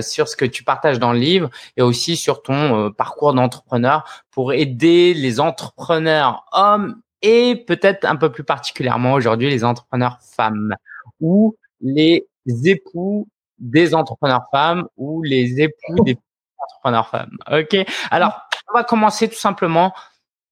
[0.01, 4.53] sur ce que tu partages dans le livre et aussi sur ton parcours d'entrepreneur pour
[4.53, 10.75] aider les entrepreneurs hommes et peut-être un peu plus particulièrement aujourd'hui les entrepreneurs femmes
[11.19, 12.27] ou les
[12.65, 16.17] époux des entrepreneurs femmes ou les époux des
[16.57, 17.37] entrepreneurs femmes.
[17.51, 17.75] Ok.
[18.11, 19.93] Alors, on va commencer tout simplement.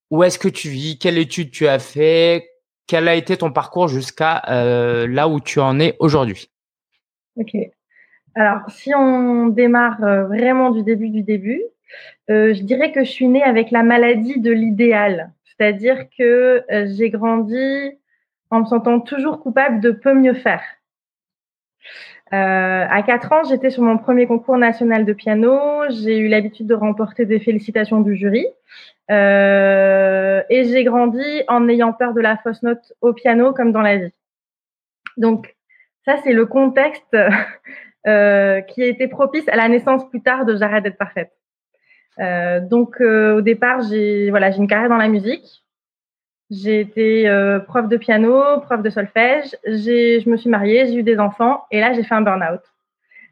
[0.10, 0.98] Où est-ce que tu vis?
[0.98, 2.50] Quelle étude tu as fait?
[2.88, 6.50] Quel a été ton parcours jusqu'à euh, là où tu en es aujourd'hui?
[7.36, 7.56] Ok.
[8.36, 11.62] Alors, si on démarre euh, vraiment du début du début,
[12.30, 15.32] euh, je dirais que je suis née avec la maladie de l'idéal.
[15.58, 17.92] C'est-à-dire que euh, j'ai grandi
[18.50, 20.62] en me sentant toujours coupable de peu mieux faire.
[22.34, 25.58] Euh, à 4 ans, j'étais sur mon premier concours national de piano.
[25.90, 28.46] J'ai eu l'habitude de remporter des félicitations du jury.
[29.10, 33.82] Euh, et j'ai grandi en ayant peur de la fausse note au piano comme dans
[33.82, 34.14] la vie.
[35.16, 35.56] Donc,
[36.06, 37.12] ça, c'est le contexte
[38.06, 38.10] qui
[38.84, 41.32] a été propice à la naissance plus tard de J'arrête d'être parfaite.
[42.20, 45.64] Euh, donc euh, au départ, j'ai voilà, j'ai une carrière dans la musique.
[46.50, 49.56] J'ai été euh, prof de piano, prof de solfège.
[49.66, 52.62] J'ai, je me suis mariée, j'ai eu des enfants et là j'ai fait un burn-out.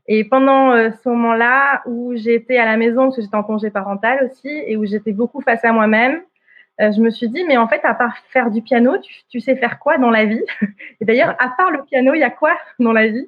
[0.08, 4.30] Et pendant ce moment-là où j'étais à la maison, parce que j'étais en congé parental
[4.30, 6.22] aussi, et où j'étais beaucoup face à moi-même,
[6.78, 9.56] je me suis dit, mais en fait, à part faire du piano, tu, tu sais
[9.56, 10.44] faire quoi dans la vie?
[11.02, 13.28] Et d'ailleurs, à part le piano, il y a quoi dans la vie?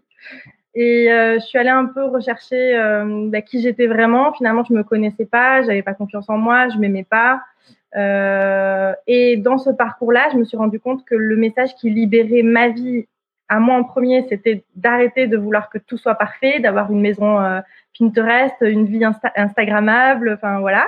[0.79, 4.31] Et euh, je suis allée un peu rechercher euh, bah, qui j'étais vraiment.
[4.33, 7.41] Finalement, je me connaissais pas, j'avais pas confiance en moi, je m'aimais pas.
[7.95, 12.43] Euh, et dans ce parcours-là, je me suis rendu compte que le message qui libérait
[12.43, 13.07] ma vie
[13.49, 17.41] à moi en premier, c'était d'arrêter de vouloir que tout soit parfait, d'avoir une maison
[17.41, 17.59] euh,
[17.97, 19.03] Pinterest, une vie
[19.35, 20.87] Instagrammable, enfin voilà.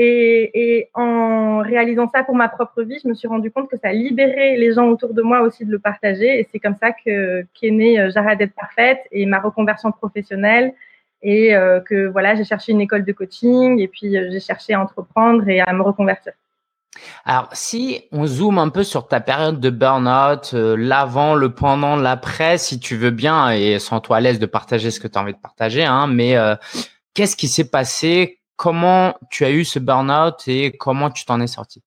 [0.00, 3.92] Et, en réalisant ça pour ma propre vie, je me suis rendu compte que ça
[3.92, 6.38] libérait les gens autour de moi aussi de le partager.
[6.38, 10.72] Et c'est comme ça que qu'est née euh, J'arrête d'être parfaite et ma reconversion professionnelle.
[11.20, 14.72] Et euh, que voilà, j'ai cherché une école de coaching et puis euh, j'ai cherché
[14.72, 16.32] à entreprendre et à me reconvertir.
[17.24, 22.56] Alors, si on zoome un peu sur ta période de burn-out, l'avant, le pendant, l'après,
[22.56, 25.22] si tu veux bien, et sans toi à l'aise de partager ce que tu as
[25.22, 26.36] envie de partager, hein, mais
[27.14, 31.46] qu'est-ce qui s'est passé comment tu as eu ce burn-out et comment tu t'en es
[31.46, 31.82] sorti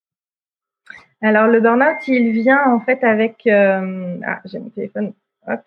[1.22, 3.46] Alors, le burn-out, il vient en fait avec.
[3.46, 5.14] Euh, ah, j'ai mon téléphone.
[5.48, 5.60] Hop.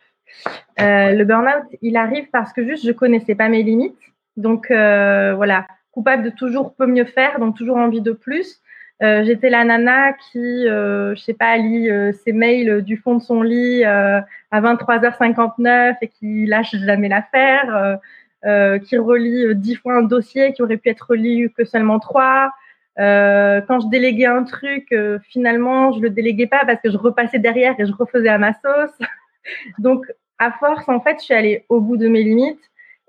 [0.80, 3.94] Euh, le burn-out, il arrive parce que juste je connaissais pas mes limites.
[4.36, 8.60] Donc, euh, voilà, coupable de toujours peu mieux faire, donc toujours envie de plus.
[9.00, 11.90] J'étais la nana qui, je sais pas, lit
[12.24, 17.98] ses mails du fond de son lit à 23h59 et qui lâche jamais l'affaire.
[18.46, 21.98] Euh, qui relit euh, dix fois un dossier qui aurait pu être relu que seulement
[21.98, 22.50] trois.
[22.98, 26.98] Euh, quand je déléguais un truc, euh, finalement, je le déléguais pas parce que je
[26.98, 28.98] repassais derrière et je refaisais à ma sauce.
[29.78, 30.04] Donc,
[30.38, 32.60] à force, en fait, je suis allée au bout de mes limites.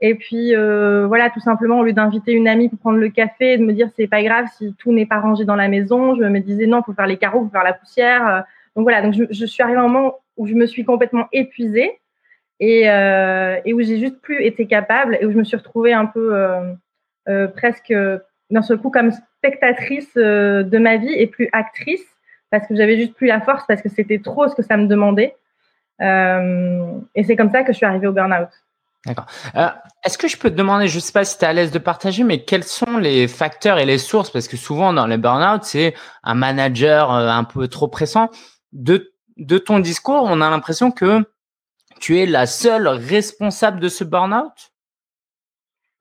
[0.01, 3.53] Et puis, euh, voilà, tout simplement, au lieu d'inviter une amie pour prendre le café
[3.53, 6.15] et de me dire c'est pas grave si tout n'est pas rangé dans la maison,
[6.15, 8.43] je me disais non, faut faire les carreaux, faut faire la poussière.
[8.75, 11.27] Donc voilà, donc je, je suis arrivée à un moment où je me suis complètement
[11.31, 11.97] épuisée
[12.59, 15.93] et, euh, et où j'ai juste plus été capable et où je me suis retrouvée
[15.93, 16.73] un peu euh,
[17.27, 17.93] euh, presque
[18.49, 22.05] d'un seul coup comme spectatrice de ma vie et plus actrice
[22.51, 24.87] parce que j'avais juste plus la force parce que c'était trop ce que ça me
[24.87, 25.35] demandait.
[25.99, 28.49] et c'est comme ça que je suis arrivée au burn-out.
[29.05, 29.27] D'accord.
[30.03, 31.71] Est-ce que je peux te demander, je ne sais pas si tu es à l'aise
[31.71, 34.31] de partager, mais quels sont les facteurs et les sources?
[34.31, 35.93] Parce que souvent dans les burn-out, c'est
[36.23, 38.29] un manager un peu trop pressant.
[38.71, 41.23] De ton discours, on a l'impression que
[42.00, 44.71] tu es la seule responsable de ce burn-out?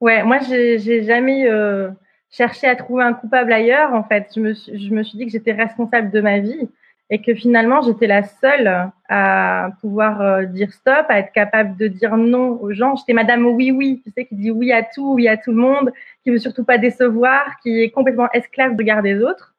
[0.00, 1.90] Ouais, moi, j'ai jamais euh,
[2.30, 3.94] cherché à trouver un coupable ailleurs.
[3.94, 6.68] En fait, je me, je me suis dit que j'étais responsable de ma vie
[7.10, 11.86] et que finalement j'étais la seule à pouvoir euh, dire stop, à être capable de
[11.86, 12.96] dire non aux gens.
[12.96, 15.58] J'étais Madame oui oui, tu sais, qui dit oui à tout, oui à tout le
[15.58, 15.92] monde,
[16.22, 19.53] qui veut surtout pas décevoir, qui est complètement esclave de regard des autres.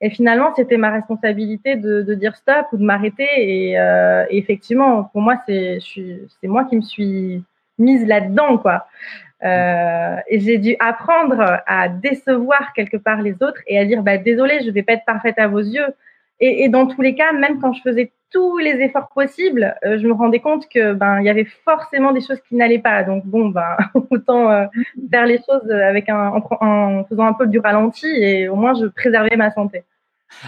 [0.00, 3.26] Et finalement, c'était ma responsabilité de, de, dire stop ou de m'arrêter.
[3.36, 5.80] Et, euh, effectivement, pour moi, c'est
[6.44, 7.42] moi qui me suis
[7.78, 8.86] mise là-dedans, quoi.
[9.44, 14.18] Euh, et j'ai dû apprendre à décevoir quelque part les autres et à dire bah
[14.18, 15.86] désolé, je vais pas être parfaite à vos yeux
[16.40, 19.98] et, et, dans tous les cas, même quand je faisais tous les efforts possibles, euh,
[19.98, 23.02] je me rendais compte que ben il y avait forcément des choses qui n'allaient pas.
[23.02, 23.76] Donc bon, ben
[24.10, 24.66] autant euh,
[25.10, 28.74] faire les choses avec un en, en, faisant un peu du ralenti et au moins
[28.74, 29.84] je préservais ma santé.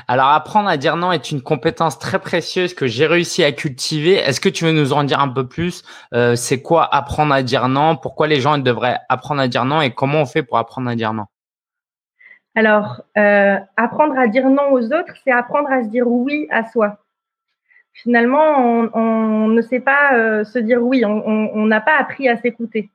[0.08, 4.14] Alors apprendre à dire non est une compétence très précieuse que j'ai réussi à cultiver.
[4.14, 5.82] Est-ce que tu veux nous en dire un peu plus?
[6.14, 7.96] Euh, C'est quoi apprendre à dire non?
[7.96, 9.80] Pourquoi les gens devraient apprendre à dire non?
[9.80, 11.24] Et comment on fait pour apprendre à dire non?
[12.54, 16.64] Alors, euh, apprendre à dire non aux autres, c'est apprendre à se dire oui à
[16.64, 16.98] soi.
[17.92, 22.90] Finalement, on, ne sait pas euh, se dire oui, on n'a pas appris à s'écouter.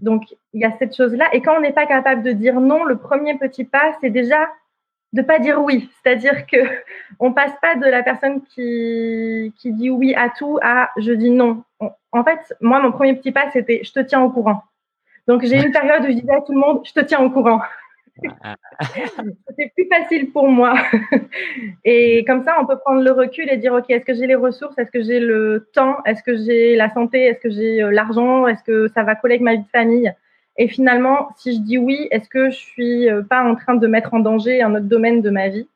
[0.00, 1.26] Donc, il y a cette chose-là.
[1.32, 4.48] Et quand on n'est pas capable de dire non, le premier petit pas, c'est déjà
[5.12, 5.90] de pas dire oui.
[6.02, 6.56] C'est-à-dire que
[7.20, 11.30] on passe pas de la personne qui, qui dit oui à tout à je dis
[11.30, 11.64] non.
[12.12, 14.62] En fait, moi, mon premier petit pas, c'était je te tiens au courant.
[15.28, 17.30] Donc, j'ai une période où je disais à tout le monde, je te tiens au
[17.30, 17.60] courant.
[19.58, 20.74] c'est plus facile pour moi.
[21.84, 24.34] et comme ça, on peut prendre le recul et dire, OK, est-ce que j'ai les
[24.34, 24.76] ressources?
[24.78, 25.98] Est-ce que j'ai le temps?
[26.04, 27.24] Est-ce que j'ai la santé?
[27.24, 28.46] Est-ce que j'ai euh, l'argent?
[28.46, 30.12] Est-ce que ça va coller avec ma vie de famille?
[30.58, 33.86] Et finalement, si je dis oui, est-ce que je suis euh, pas en train de
[33.86, 35.68] mettre en danger un autre domaine de ma vie?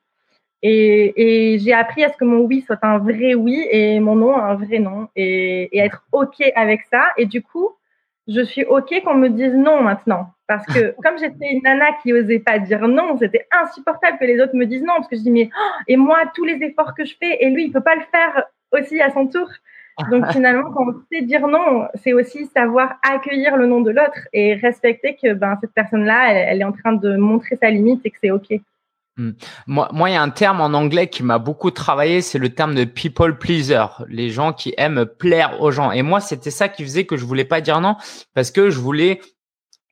[0.63, 4.15] Et, et j'ai appris à ce que mon oui soit un vrai oui et mon
[4.15, 7.09] non un vrai non et, et être OK avec ça.
[7.17, 7.71] Et du coup,
[8.29, 10.33] je suis OK qu'on me dise non maintenant.
[10.47, 14.41] Parce que comme j'étais une nana qui osait pas dire non, c'était insupportable que les
[14.41, 14.95] autres me disent non.
[14.97, 17.51] Parce que je dis, mais oh, et moi, tous les efforts que je fais, et
[17.51, 19.49] lui, il peut pas le faire aussi à son tour.
[20.11, 24.29] Donc finalement, quand on sait dire non, c'est aussi savoir accueillir le nom de l'autre
[24.33, 28.01] et respecter que ben, cette personne-là, elle, elle, est en train de montrer sa limite
[28.05, 28.49] et que c'est OK.
[29.17, 29.33] Hmm.
[29.67, 32.75] Moi, il y a un terme en anglais qui m'a beaucoup travaillé, c'est le terme
[32.75, 35.91] de people pleaser, les gens qui aiment plaire aux gens.
[35.91, 37.97] Et moi, c'était ça qui faisait que je voulais pas dire non,
[38.35, 39.21] parce que je voulais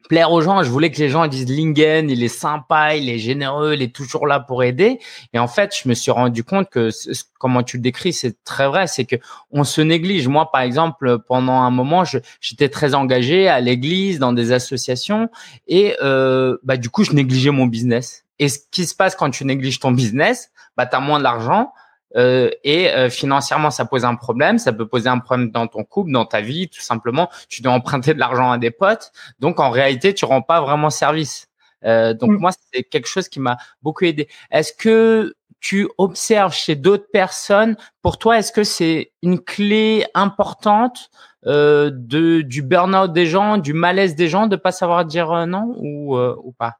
[0.08, 0.62] plaire aux gens.
[0.62, 3.94] Je voulais que les gens disent Lingen, il est sympa, il est généreux, il est
[3.94, 4.98] toujours là pour aider.
[5.32, 6.90] Et en fait, je me suis rendu compte que
[7.38, 8.86] comment tu le décris, c'est très vrai.
[8.86, 9.16] C'est que
[9.50, 10.26] on se néglige.
[10.26, 12.04] Moi, par exemple, pendant un moment,
[12.40, 15.28] j'étais très engagé à l'église, dans des associations,
[15.66, 18.24] et euh, bah du coup, je négligeais mon business.
[18.38, 21.72] Et ce qui se passe quand tu négliges ton business, bah, tu as moins d'argent.
[22.16, 24.58] Euh, et euh, financièrement, ça pose un problème.
[24.58, 27.28] Ça peut poser un problème dans ton couple, dans ta vie, tout simplement.
[27.48, 29.12] Tu dois emprunter de l'argent à des potes.
[29.40, 31.48] Donc, en réalité, tu rends pas vraiment service.
[31.84, 32.38] Euh, donc, mm.
[32.38, 34.28] moi, c'est quelque chose qui m'a beaucoup aidé.
[34.50, 41.10] Est-ce que tu observes chez d'autres personnes, pour toi, est-ce que c'est une clé importante
[41.46, 45.74] euh, de du burn-out des gens, du malaise des gens, de pas savoir dire non
[45.78, 46.76] ou, ou pas?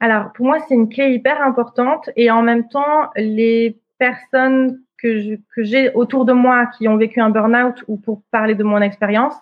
[0.00, 5.38] Alors, pour moi, c'est une clé hyper importante et en même temps, les personnes que
[5.58, 9.34] j'ai autour de moi qui ont vécu un burn-out ou pour parler de mon expérience,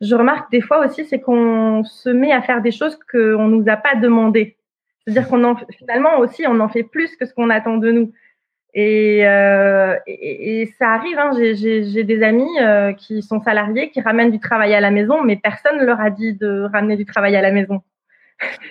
[0.00, 3.64] je remarque des fois aussi, c'est qu'on se met à faire des choses qu'on nous
[3.68, 4.56] a pas demandé.
[5.06, 8.12] C'est-à-dire qu'on en, finalement aussi, on en fait plus que ce qu'on attend de nous.
[8.74, 14.32] Et, euh, et, ça arrive, hein, j'ai des amis euh, qui sont salariés, qui ramènent
[14.32, 17.36] du travail à la maison, mais personne ne leur a dit de ramener du travail
[17.36, 17.82] à la maison.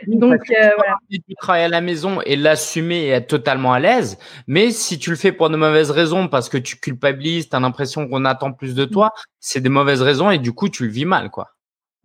[0.07, 0.97] Donc euh, voilà.
[1.09, 4.17] Tu travailles à la maison et l'assumer et être totalement à l'aise.
[4.47, 7.59] Mais si tu le fais pour de mauvaises raisons, parce que tu culpabilises, tu as
[7.59, 10.89] l'impression qu'on attend plus de toi, c'est des mauvaises raisons et du coup tu le
[10.89, 11.49] vis mal, quoi.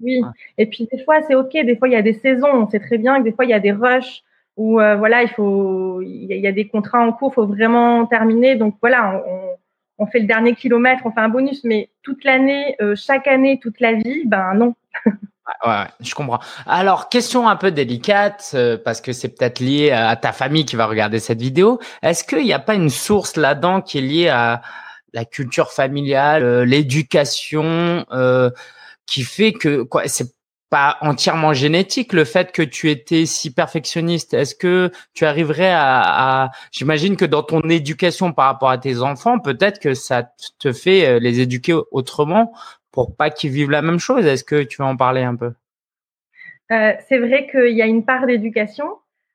[0.00, 0.20] Oui.
[0.58, 1.52] Et puis des fois c'est ok.
[1.52, 2.48] Des fois il y a des saisons.
[2.52, 4.22] On sait très bien que des fois il y a des rushs
[4.56, 8.56] où euh, voilà il faut il y, a des contrats en cours, faut vraiment terminer.
[8.56, 11.64] Donc voilà, on, on, fait le dernier kilomètre, on fait un bonus.
[11.64, 14.74] Mais toute l'année, euh, chaque année, toute la vie, ben non.
[15.64, 16.40] Ouais, je comprends.
[16.66, 20.76] Alors, question un peu délicate, euh, parce que c'est peut-être lié à ta famille qui
[20.76, 21.80] va regarder cette vidéo.
[22.02, 24.62] Est-ce qu'il n'y a pas une source là-dedans qui est liée à
[25.14, 28.50] la culture familiale, euh, l'éducation, euh,
[29.06, 30.32] qui fait que quoi C'est
[30.70, 34.34] pas entièrement génétique le fait que tu étais si perfectionniste?
[34.34, 39.00] Est-ce que tu arriverais à, à j'imagine que dans ton éducation par rapport à tes
[39.00, 40.24] enfants, peut-être que ça
[40.58, 42.52] te fait euh, les éduquer autrement
[42.92, 44.26] pour pas qu'ils vivent la même chose.
[44.26, 45.52] Est-ce que tu veux en parler un peu?
[46.72, 48.86] Euh, C'est vrai qu'il y a une part d'éducation.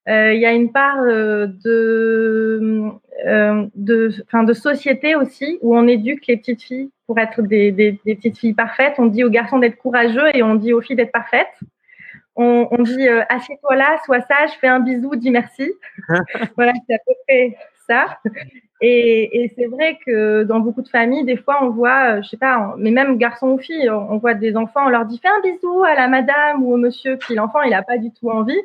[0.10, 2.92] Euh, il y a une part euh, de,
[3.76, 8.00] de, enfin, de société aussi où on éduque les petites filles pour être des, des,
[8.06, 8.96] des petites filles parfaites.
[8.98, 11.54] On dit aux garçons d'être courageux et on dit aux filles d'être parfaites.
[12.36, 15.72] On, on dit assieds-toi là, sois sage, fais un bisou, dis merci.
[16.58, 17.56] voilà, c'est à peu près
[17.88, 18.20] ça.
[18.82, 22.38] Et, et c'est vrai que dans beaucoup de familles, des fois, on voit, je sais
[22.38, 25.42] pas, mais même garçons ou filles, on voit des enfants, on leur dit fais un
[25.42, 28.60] bisou à la madame ou au monsieur, puis l'enfant, il a pas du tout envie.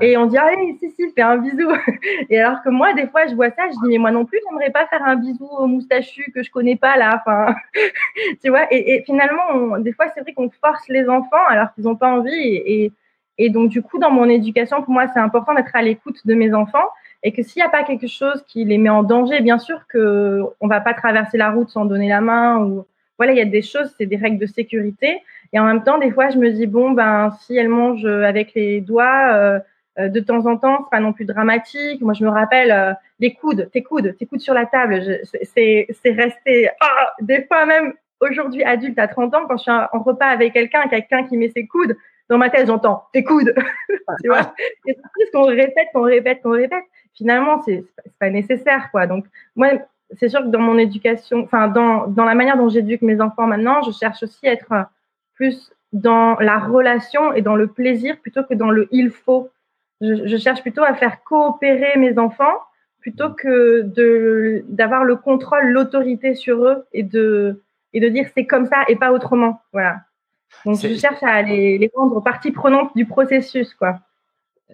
[0.00, 1.70] Et on dit, ah oui, si, si, fais un bisou.
[2.30, 4.40] Et alors que moi, des fois, je vois ça, je dis, mais moi non plus,
[4.48, 7.20] j'aimerais pas faire un bisou au moustachu que je connais pas là.
[7.20, 7.54] Enfin,
[8.42, 8.66] tu vois.
[8.72, 12.08] Et, et finalement, des fois, c'est vrai qu'on force les enfants alors qu'ils n'ont pas
[12.08, 12.32] envie.
[12.32, 12.92] Et,
[13.38, 16.34] et, donc, du coup, dans mon éducation, pour moi, c'est important d'être à l'écoute de
[16.34, 16.88] mes enfants.
[17.24, 19.86] Et que s'il n'y a pas quelque chose qui les met en danger, bien sûr
[19.88, 23.42] que on va pas traverser la route sans donner la main ou voilà, il y
[23.42, 25.22] a des choses, c'est des règles de sécurité.
[25.52, 28.54] Et en même temps, des fois, je me dis bon, ben si elle mange avec
[28.54, 29.58] les doigts, euh,
[29.98, 32.00] euh, de temps en temps, c'est pas non plus dramatique.
[32.00, 35.20] Moi, je me rappelle euh, les coudes, tes coudes, tes coudes sur la table.
[35.42, 36.68] C'est resté.
[36.80, 40.52] Ah, des fois même aujourd'hui adulte à 30 ans, quand je suis en repas avec
[40.52, 41.96] quelqu'un, quelqu'un qui met ses coudes
[42.28, 43.54] dans ma tête, j'entends tes coudes.
[44.22, 44.54] tu vois?
[44.86, 46.84] Et c'est qu'on répète, qu'on répète, qu'on répète.
[47.14, 47.84] Finalement, c'est
[48.18, 49.06] pas nécessaire, quoi.
[49.06, 49.68] Donc moi,
[50.18, 53.46] c'est sûr que dans mon éducation, enfin dans dans la manière dont j'éduque mes enfants
[53.46, 54.86] maintenant, je cherche aussi à être
[55.34, 59.50] plus dans la relation et dans le plaisir plutôt que dans le il faut
[60.00, 62.58] je, je, cherche plutôt à faire coopérer mes enfants
[63.00, 68.46] plutôt que de d'avoir le contrôle, l'autorité sur eux et de et de dire c'est
[68.46, 69.60] comme ça et pas autrement.
[69.72, 70.00] Voilà.
[70.64, 74.00] Donc je cherche à les, les rendre partie prenante du processus, quoi.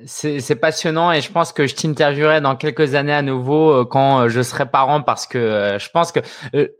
[0.06, 4.20] C'est passionnant et je pense que je t'interviewerai dans quelques années à nouveau euh, quand
[4.20, 6.20] euh, je serai parent parce que euh, je pense que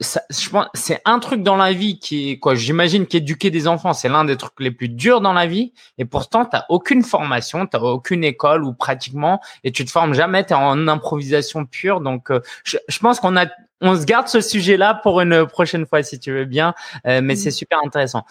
[0.01, 3.93] ça, je pense c'est un truc dans la vie qui quoi j'imagine qu'éduquer des enfants.
[3.93, 7.67] C'est l'un des trucs les plus durs dans la vie et pourtant t'as aucune formation
[7.67, 12.01] t'as aucune école ou pratiquement et tu te formes jamais t'es en improvisation pure.
[12.01, 12.31] Donc
[12.65, 13.47] je, je pense qu'on a
[13.83, 16.75] on se garde ce sujet là pour une prochaine fois si tu veux bien
[17.05, 18.25] mais c'est super intéressant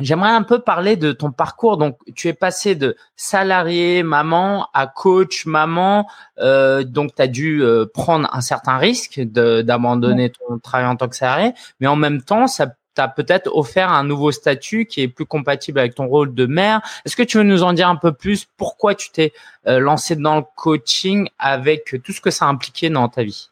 [0.00, 1.76] J'aimerais un peu parler de ton parcours.
[1.76, 6.06] Donc, tu es passé de salarié, maman, à coach, maman.
[6.38, 11.08] Euh, donc, tu as dû euh, prendre un certain risque d'abandonner ton travail en tant
[11.08, 11.52] que salarié.
[11.80, 15.80] Mais en même temps, ça t'a peut-être offert un nouveau statut qui est plus compatible
[15.80, 16.80] avec ton rôle de mère.
[17.04, 18.46] Est-ce que tu veux nous en dire un peu plus?
[18.56, 19.32] Pourquoi tu t'es
[19.66, 23.50] euh, lancé dans le coaching avec tout ce que ça a impliqué dans ta vie?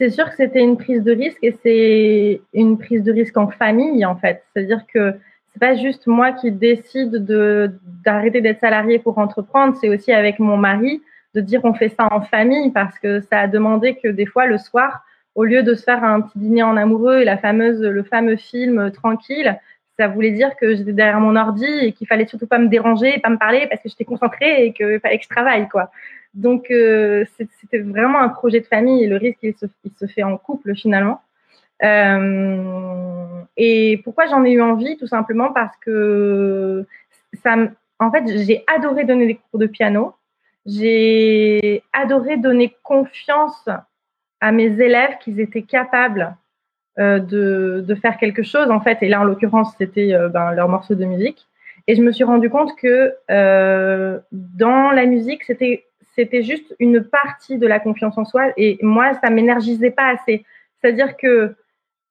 [0.00, 3.48] C'est sûr que c'était une prise de risque et c'est une prise de risque en
[3.48, 4.42] famille en fait.
[4.54, 5.14] C'est-à-dire que
[5.52, 7.70] c'est pas juste moi qui décide de
[8.02, 11.02] d'arrêter d'être salarié pour entreprendre, c'est aussi avec mon mari
[11.34, 14.46] de dire on fait ça en famille parce que ça a demandé que des fois
[14.46, 15.04] le soir,
[15.34, 18.36] au lieu de se faire un petit dîner en amoureux et la fameuse le fameux
[18.36, 19.60] film tranquille,
[19.98, 23.18] ça voulait dire que j'étais derrière mon ordi et qu'il fallait surtout pas me déranger,
[23.18, 25.90] pas me parler parce que j'étais concentrée et qu'il fallait que je travaille quoi.
[26.34, 27.24] Donc, euh,
[27.60, 31.20] c'était vraiment un projet de famille et le risque, il se, fait en couple finalement.
[31.82, 34.96] Euh, et pourquoi j'en ai eu envie?
[34.96, 36.86] Tout simplement parce que
[37.42, 37.56] ça,
[37.98, 40.14] en fait, j'ai adoré donner des cours de piano.
[40.66, 43.68] J'ai adoré donner confiance
[44.40, 46.36] à mes élèves qu'ils étaient capables
[46.98, 48.98] euh, de, faire quelque chose, en fait.
[49.02, 51.48] Et là, en l'occurrence, c'était ben, leur morceau de musique.
[51.88, 55.86] Et je me suis rendu compte que dans la musique, c'était
[56.20, 60.44] c'était juste une partie de la confiance en soi et moi, ça m'énergisait pas assez.
[60.76, 61.54] C'est-à-dire que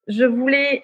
[0.07, 0.81] je voulais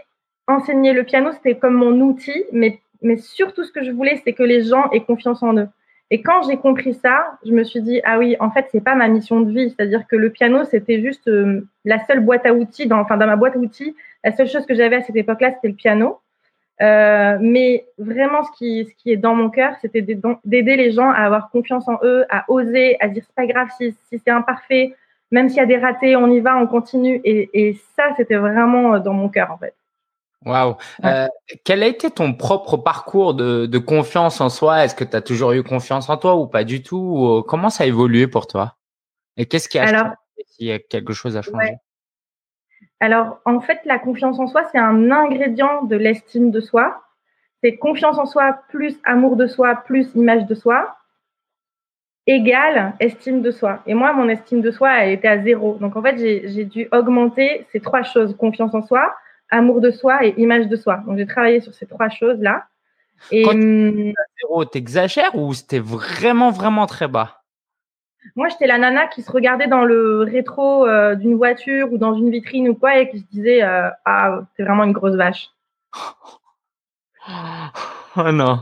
[0.48, 4.34] enseigner le piano, c'était comme mon outil, mais, mais surtout ce que je voulais, c'est
[4.34, 5.68] que les gens aient confiance en eux.
[6.12, 8.94] Et quand j'ai compris ça, je me suis dit ah oui, en fait, c'est pas
[8.94, 9.72] ma mission de vie.
[9.72, 13.26] C'est-à-dire que le piano, c'était juste euh, la seule boîte à outils, dans, enfin dans
[13.26, 16.20] ma boîte à outils, la seule chose que j'avais à cette époque-là, c'était le piano.
[16.82, 21.10] Euh, mais vraiment, ce qui, ce qui est dans mon cœur, c'était d'aider les gens
[21.10, 24.32] à avoir confiance en eux, à oser, à dire c'est pas grave si, si c'est
[24.32, 24.94] imparfait,
[25.32, 27.22] même s'il y a des ratés, on y va, on continue.
[27.24, 29.74] Et, et ça, c'était vraiment euh, dans mon cœur en fait.
[30.46, 30.76] Waouh.
[31.04, 31.28] Euh,
[31.64, 34.84] quel a été ton propre parcours de, de confiance en soi?
[34.84, 37.44] Est-ce que tu as toujours eu confiance en toi ou pas du tout?
[37.48, 38.76] Comment ça a évolué pour toi?
[39.38, 40.12] Et qu'est-ce qui a changé?
[40.46, 41.78] S'il y a quelque chose à changer?
[43.06, 47.02] Alors, en fait, la confiance en soi, c'est un ingrédient de l'estime de soi.
[47.64, 50.98] C'est confiance en soi plus amour de soi plus image de soi
[52.28, 53.82] égale estime de soi.
[53.86, 55.78] Et moi, mon estime de soi a été à zéro.
[55.80, 59.14] Donc, en fait, j'ai dû augmenter ces trois choses, confiance en soi,
[59.50, 61.02] amour de soi et image de soi.
[61.06, 62.66] Donc, j'ai travaillé sur ces trois choses-là.
[63.32, 67.44] Et Quand hum, zéro, t'exagères ou c'était vraiment vraiment très bas?
[68.36, 72.16] Moi, j'étais la nana qui se regardait dans le rétro euh, d'une voiture ou dans
[72.16, 75.50] une vitrine ou quoi et qui se disait euh, ah c'est vraiment une grosse vache.
[78.18, 78.60] oh non.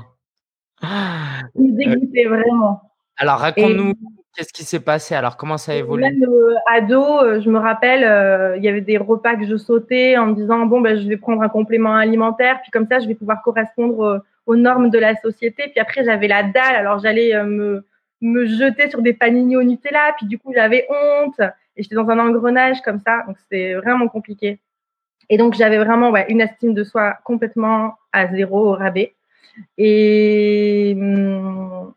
[0.82, 2.82] Il me dégoûtait vraiment.
[3.18, 3.94] Alors raconte-nous
[4.36, 6.10] Qu'est-ce qui s'est passé alors Comment ça a évolué?
[6.10, 9.56] Même euh, ado, euh, je me rappelle, euh, il y avait des repas que je
[9.58, 13.00] sautais en me disant bon ben je vais prendre un complément alimentaire, puis comme ça
[13.00, 15.66] je vais pouvoir correspondre aux normes de la société.
[15.68, 17.86] Puis après j'avais la dalle, alors j'allais me
[18.24, 21.40] me jeter sur des panini au Nutella, puis du coup j'avais honte
[21.76, 24.60] et j'étais dans un engrenage comme ça, donc c'était vraiment compliqué.
[25.30, 29.14] Et donc j'avais vraiment ouais, une estime de soi complètement à zéro au rabais.
[29.78, 30.98] Et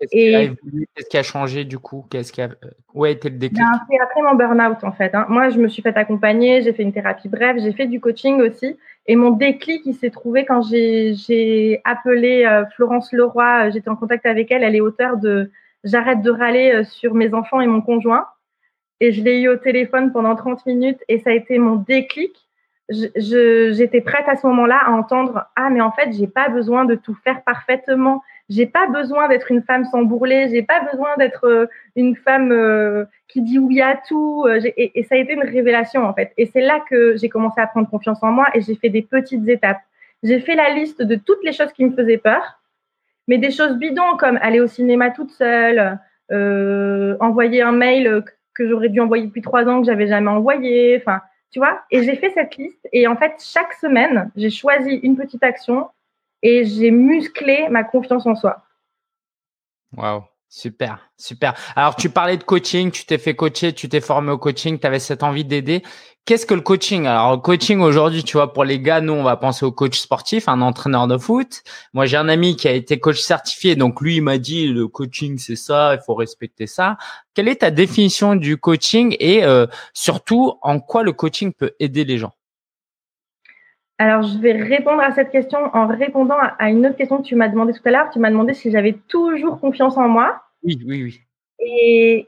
[0.00, 2.04] Qu'est-ce qui, a changé du coup?
[2.10, 2.50] Qu'est-ce qui a...
[2.92, 5.14] Où a été le déclic ben, C'est après mon burn-out en fait.
[5.14, 5.26] Hein.
[5.30, 8.42] Moi, je me suis fait accompagner, j'ai fait une thérapie brève, j'ai fait du coaching
[8.42, 8.76] aussi.
[9.06, 13.70] Et mon déclic, il s'est trouvé quand j'ai appelé euh, Florence Leroy.
[13.70, 14.62] J'étais en contact avec elle.
[14.62, 15.50] Elle est auteure de
[15.84, 18.26] J'arrête de râler euh, sur mes enfants et mon conjoint.
[19.00, 22.34] Et je l'ai eu au téléphone pendant 30 minutes et ça a été mon déclic.
[22.88, 26.94] J'étais prête à ce moment-là à entendre ah mais en fait j'ai pas besoin de
[26.94, 28.22] tout faire parfaitement.
[28.48, 30.48] J'ai pas besoin d'être une femme sans bourrelet.
[30.50, 31.66] J'ai pas besoin d'être euh,
[31.96, 36.14] une femme euh, qui dit oui à tout et, ça a été une révélation en
[36.14, 36.32] fait.
[36.38, 39.02] Et c'est là que j'ai commencé à prendre confiance en moi et j'ai fait des
[39.02, 39.80] petites étapes.
[40.22, 42.58] J'ai fait la liste de toutes les choses qui me faisaient peur
[43.26, 45.98] mais des choses bidons comme aller au cinéma toute seule
[47.20, 51.20] envoyer un mail que j'aurais dû envoyer depuis trois ans que j'avais jamais envoyé enfin
[51.50, 55.16] tu vois Et j'ai fait cette liste et en fait, chaque semaine, j'ai choisi une
[55.16, 55.88] petite action
[56.42, 58.62] et j'ai musclé ma confiance en soi.
[59.96, 60.24] Waouh,
[60.56, 61.54] super, super.
[61.76, 64.86] Alors, tu parlais de coaching, tu t'es fait coacher, tu t'es formé au coaching, tu
[64.86, 65.82] avais cette envie d'aider.
[66.24, 67.06] Qu'est-ce que le coaching?
[67.06, 69.98] Alors, le coaching aujourd'hui, tu vois, pour les gars, nous, on va penser au coach
[69.98, 71.62] sportif, un entraîneur de foot.
[71.92, 74.88] Moi, j'ai un ami qui a été coach certifié, donc lui, il m'a dit le
[74.88, 76.96] coaching, c'est ça, il faut respecter ça.
[77.34, 82.04] Quelle est ta définition du coaching et euh, surtout, en quoi le coaching peut aider
[82.04, 82.32] les gens?
[83.98, 87.34] Alors, je vais répondre à cette question en répondant à une autre question que tu
[87.34, 88.10] m'as demandé tout à l'heure.
[88.10, 90.42] Tu m'as demandé si j'avais toujours confiance en moi.
[90.66, 91.20] Oui, oui, oui.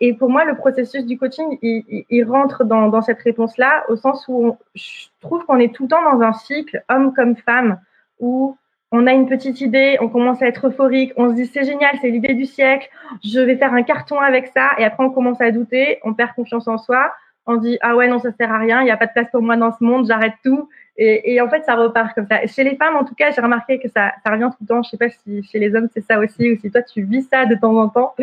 [0.01, 4.57] Et, pour moi, le processus du coaching, il, rentre dans, cette réponse-là, au sens où
[4.75, 7.81] je trouve qu'on est tout le temps dans un cycle, homme comme femme,
[8.21, 8.57] où
[8.91, 11.97] on a une petite idée, on commence à être euphorique, on se dit c'est génial,
[12.01, 12.89] c'est l'idée du siècle,
[13.23, 16.33] je vais faire un carton avec ça, et après on commence à douter, on perd
[16.33, 17.13] confiance en soi,
[17.45, 19.31] on dit ah ouais non ça sert à rien, il n'y a pas de place
[19.31, 22.45] pour moi dans ce monde, j'arrête tout, et, en fait ça repart comme ça.
[22.47, 24.83] Chez les femmes en tout cas, j'ai remarqué que ça, ça revient tout le temps.
[24.83, 27.23] Je sais pas si chez les hommes c'est ça aussi ou si toi tu vis
[27.23, 28.15] ça de temps en temps.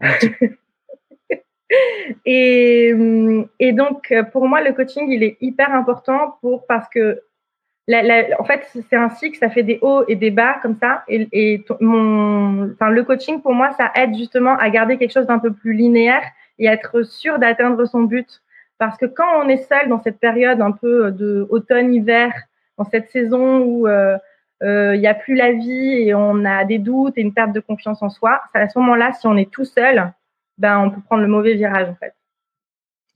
[2.24, 2.94] et,
[3.58, 7.20] et, donc, pour moi, le coaching, il est hyper important pour, parce que,
[7.90, 11.04] en fait, c'est un cycle, ça fait des hauts et des bas comme ça.
[11.08, 15.26] Et, et mon, enfin, le coaching, pour moi, ça aide justement à garder quelque chose
[15.26, 16.22] d'un peu plus linéaire
[16.58, 18.42] et à être sûr d'atteindre son but.
[18.78, 22.32] Parce que quand on est seul dans cette période un peu de automne-hiver,
[22.76, 24.16] dans cette saison où euh,
[24.62, 27.52] euh, il n'y a plus la vie et on a des doutes et une perte
[27.52, 30.12] de confiance en soi, à ce moment-là, si on est tout seul,
[30.58, 32.14] ben, on peut prendre le mauvais virage en fait.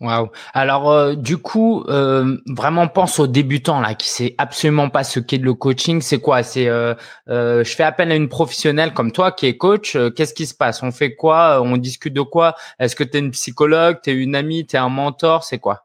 [0.02, 0.30] Waouh.
[0.52, 5.20] Alors euh, du coup, euh, vraiment pense aux débutants là qui sait absolument pas ce
[5.20, 6.00] qu'est le coaching.
[6.00, 6.42] C'est quoi?
[6.42, 6.94] C'est euh,
[7.28, 9.96] je fais appel à une professionnelle comme toi qui est coach.
[10.16, 10.82] Qu'est-ce qui se passe?
[10.82, 11.62] On fait quoi?
[11.62, 12.56] On discute de quoi?
[12.80, 14.00] Est-ce que tu es une psychologue?
[14.02, 14.66] Tu es une amie?
[14.66, 15.44] Tu es un mentor?
[15.44, 15.84] C'est quoi?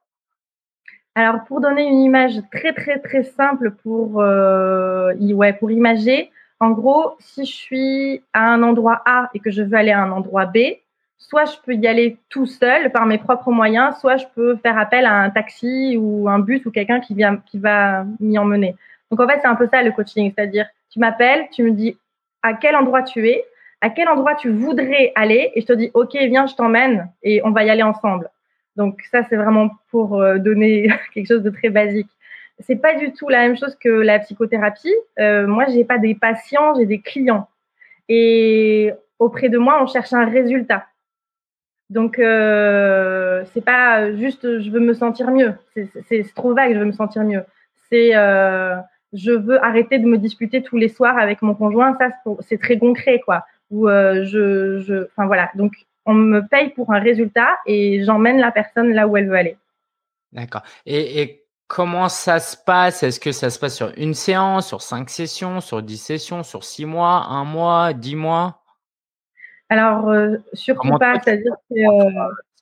[1.13, 7.17] Alors pour donner une image très très très simple pour ouais pour imager, en gros,
[7.19, 10.47] si je suis à un endroit A et que je veux aller à un endroit
[10.47, 10.57] B,
[11.17, 14.77] soit je peux y aller tout seul par mes propres moyens, soit je peux faire
[14.77, 18.75] appel à un taxi ou un bus ou quelqu'un qui vient, qui va m'y emmener.
[19.11, 21.97] Donc en fait, c'est un peu ça le coaching, c'est-à-dire tu m'appelles, tu me dis
[22.43, 23.43] à quel endroit tu es,
[23.81, 27.41] à quel endroit tu voudrais aller, et je te dis ok, viens, je t'emmène et
[27.43, 28.29] on va y aller ensemble.
[28.75, 32.09] Donc ça, c'est vraiment pour euh, donner quelque chose de très basique.
[32.59, 34.93] C'est pas du tout la même chose que la psychothérapie.
[35.19, 37.47] Euh, moi, j'ai pas des patients, j'ai des clients.
[38.09, 40.85] Et auprès de moi, on cherche un résultat.
[41.89, 45.53] Donc, euh, c'est pas juste je veux me sentir mieux.
[45.73, 47.43] C'est trop vague, je veux me sentir mieux.
[47.89, 48.75] C'est euh,
[49.13, 51.97] je veux arrêter de me disputer tous les soirs avec mon conjoint.
[51.97, 52.09] Ça,
[52.41, 53.45] c'est très concret, quoi.
[53.71, 55.49] Ou euh, je, je, enfin voilà.
[55.55, 55.73] Donc,
[56.05, 59.57] on me paye pour un résultat et j'emmène la personne là où elle veut aller.
[60.33, 60.63] D'accord.
[60.85, 63.03] Et, et, comment ça se passe?
[63.03, 66.63] Est-ce que ça se passe sur une séance, sur cinq sessions, sur dix sessions, sur
[66.63, 68.61] six mois, un mois, dix mois?
[69.69, 71.75] Alors, euh, surtout pas, c'est-à-dire que.
[71.75, 72.09] Euh,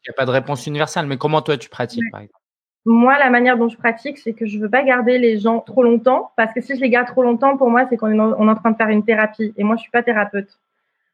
[0.03, 2.39] Il n'y a pas de réponse universelle, mais comment toi tu pratiques, par exemple?
[2.87, 5.81] Moi, la manière dont je pratique, c'est que je veux pas garder les gens trop
[5.81, 8.47] longtemps, parce que si je les garde trop longtemps, pour moi, c'est qu'on est, on
[8.47, 9.53] est en train de faire une thérapie.
[9.57, 10.59] Et moi, je suis pas thérapeute.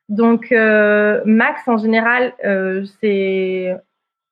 [0.10, 3.74] Donc, euh, max, en général, euh, c'est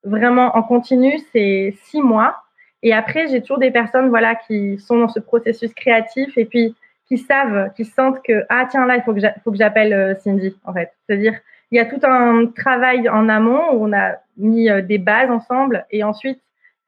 [0.04, 2.36] vraiment en continu, c'est six mois.
[2.84, 6.76] Et après, j'ai toujours des personnes, voilà, qui sont dans ce processus créatif et puis
[7.10, 10.74] qui savent, qui sentent que ah tiens là, il faut que j'appelle euh, Cindy, en
[10.74, 10.94] fait.
[11.06, 11.34] C'est-à-dire,
[11.72, 15.86] il y a tout un travail en amont où on a mis des bases ensemble
[15.92, 16.40] et ensuite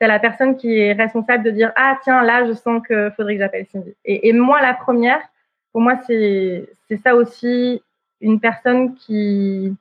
[0.01, 3.35] c'est la personne qui est responsable de dire ah tiens là je sens que faudrait
[3.35, 3.93] que j'appelle Cindy.
[4.03, 5.21] Et, et, moi la première,
[5.71, 7.83] pour moi c'est c'est ça aussi
[8.19, 9.75] une personne qui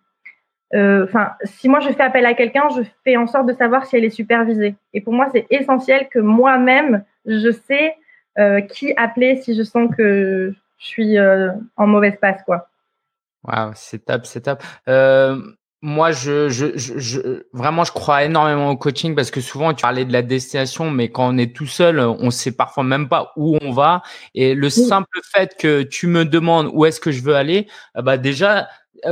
[0.74, 3.86] euh, enfin si moi je fais appel à quelqu'un, je fais en sorte de savoir
[3.86, 4.74] si elle est supervisée.
[4.92, 7.96] Et pour moi c'est essentiel que moi-même je sais
[8.40, 12.68] euh, qui appeler si je sens que je suis euh, en mauvaise passe quoi.
[13.44, 14.62] Waouh, c'est top, c'est top.
[14.88, 15.40] Euh,
[15.82, 20.04] moi, je, je, je, vraiment, je crois énormément au coaching parce que souvent, tu parlais
[20.04, 23.56] de la destination, mais quand on est tout seul, on sait parfois même pas où
[23.62, 24.02] on va.
[24.34, 28.18] Et le simple fait que tu me demandes où est-ce que je veux aller, bah
[28.18, 28.68] déjà,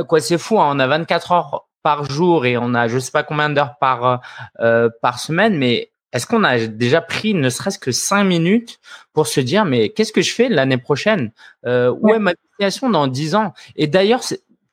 [0.07, 0.59] quoi, c'est fou.
[0.59, 3.77] Hein, on a 24 heures par jour et on a je sais pas combien d'heures
[3.79, 4.21] par
[4.59, 8.79] euh, par semaine, mais est-ce qu'on a déjà pris ne serait-ce que cinq minutes
[9.13, 11.31] pour se dire mais qu'est-ce que je fais l'année prochaine?
[11.65, 13.53] Euh, Où est ma destination dans dix ans?
[13.75, 14.21] Et d'ailleurs,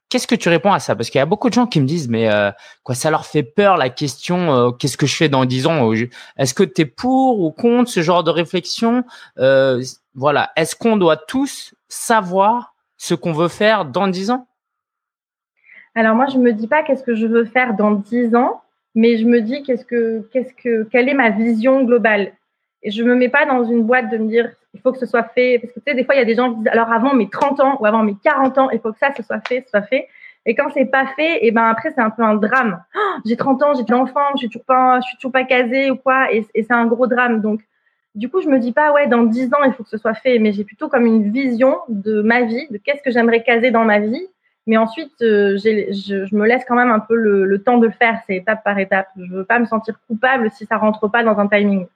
[0.09, 0.95] Qu'est-ce que tu réponds à ça?
[0.95, 2.53] Parce qu'il y a beaucoup de gens qui me disent, mais euh,
[2.85, 4.55] quoi, ça leur fait peur la question.
[4.55, 5.93] Euh, qu'est-ce que je fais dans dix ans?
[6.37, 9.05] Est-ce que tu es pour ou contre ce genre de réflexion?
[9.39, 9.83] Euh,
[10.15, 10.53] Voilà.
[10.55, 14.47] Est-ce qu'on doit tous savoir ce qu'on veut faire dans dix ans?
[15.97, 18.63] Alors moi, je me dis pas qu'est-ce que je veux faire dans dix ans,
[18.97, 22.33] mais je me dis qu'est-ce que, qu'est-ce que, quelle est ma vision globale?
[22.83, 25.07] Et je me mets pas dans une boîte de me dire il faut que ce
[25.07, 25.59] soit fait.
[25.59, 27.15] Parce que tu sais, des fois, il y a des gens qui disent alors avant
[27.15, 29.63] mes 30 ans ou avant mes 40 ans, il faut que ça, ce soit fait,
[29.63, 30.09] ce soit fait.
[30.45, 32.83] Et quand c'est pas fait, et ben après, c'est un peu un drame.
[32.95, 35.45] Oh, j'ai 30 ans, j'ai des enfants, je suis toujours pas, je suis toujours pas
[35.45, 36.33] casée ou quoi.
[36.33, 37.41] Et, c'est un gros drame.
[37.41, 37.61] Donc,
[38.15, 40.15] du coup, je me dis pas, ouais, dans 10 ans, il faut que ce soit
[40.15, 40.39] fait.
[40.39, 43.85] Mais j'ai plutôt comme une vision de ma vie, de qu'est-ce que j'aimerais caser dans
[43.85, 44.27] ma vie.
[44.67, 48.21] Mais ensuite, euh, je, me laisse quand même un peu le, temps de le faire,
[48.27, 49.09] c'est étape par étape.
[49.17, 51.87] Je veux pas me sentir coupable si ça rentre pas dans un timing.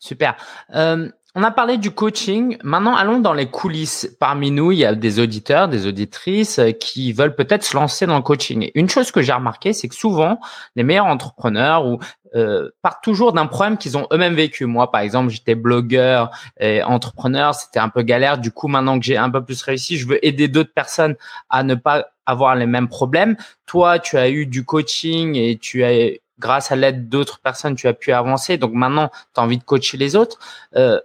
[0.00, 0.36] Super.
[0.74, 2.56] Euh, on a parlé du coaching.
[2.62, 4.16] Maintenant, allons dans les coulisses.
[4.20, 8.06] Parmi nous, il y a des auditeurs, des auditrices euh, qui veulent peut-être se lancer
[8.06, 8.70] dans le coaching.
[8.74, 10.38] une chose que j'ai remarqué, c'est que souvent,
[10.76, 11.98] les meilleurs entrepreneurs ou
[12.36, 14.66] euh, partent toujours d'un problème qu'ils ont eux-mêmes vécu.
[14.66, 18.38] Moi, par exemple, j'étais blogueur et entrepreneur, c'était un peu galère.
[18.38, 21.16] Du coup, maintenant que j'ai un peu plus réussi, je veux aider d'autres personnes
[21.50, 23.36] à ne pas avoir les mêmes problèmes.
[23.66, 27.86] Toi, tu as eu du coaching et tu as grâce à l'aide d'autres personnes, tu
[27.86, 28.56] as pu avancer.
[28.56, 30.38] Donc maintenant, tu as envie de coacher les autres.
[30.76, 31.00] Euh,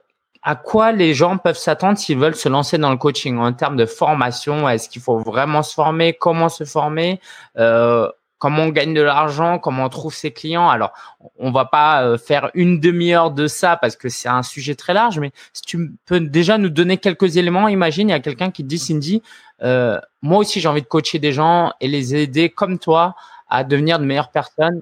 [0.50, 3.78] à quoi les gens peuvent s'attendre s'ils veulent se lancer dans le coaching en termes
[3.78, 4.68] de formation?
[4.68, 6.14] Est-ce qu'il faut vraiment se former?
[6.14, 7.22] Comment se former?
[7.58, 8.10] Euh,
[8.40, 9.60] Comment on gagne de l'argent?
[9.60, 10.70] Comment on trouve ses clients?
[10.70, 10.94] Alors,
[11.38, 14.94] on va pas euh, faire une demi-heure de ça parce que c'est un sujet très
[14.94, 18.50] large, mais si tu peux déjà nous donner quelques éléments, imagine il y a quelqu'un
[18.50, 19.22] qui te dit Cindy,
[19.62, 23.14] euh, moi aussi j'ai envie de coacher des gens et les aider comme toi
[23.50, 24.82] à devenir de meilleures personnes.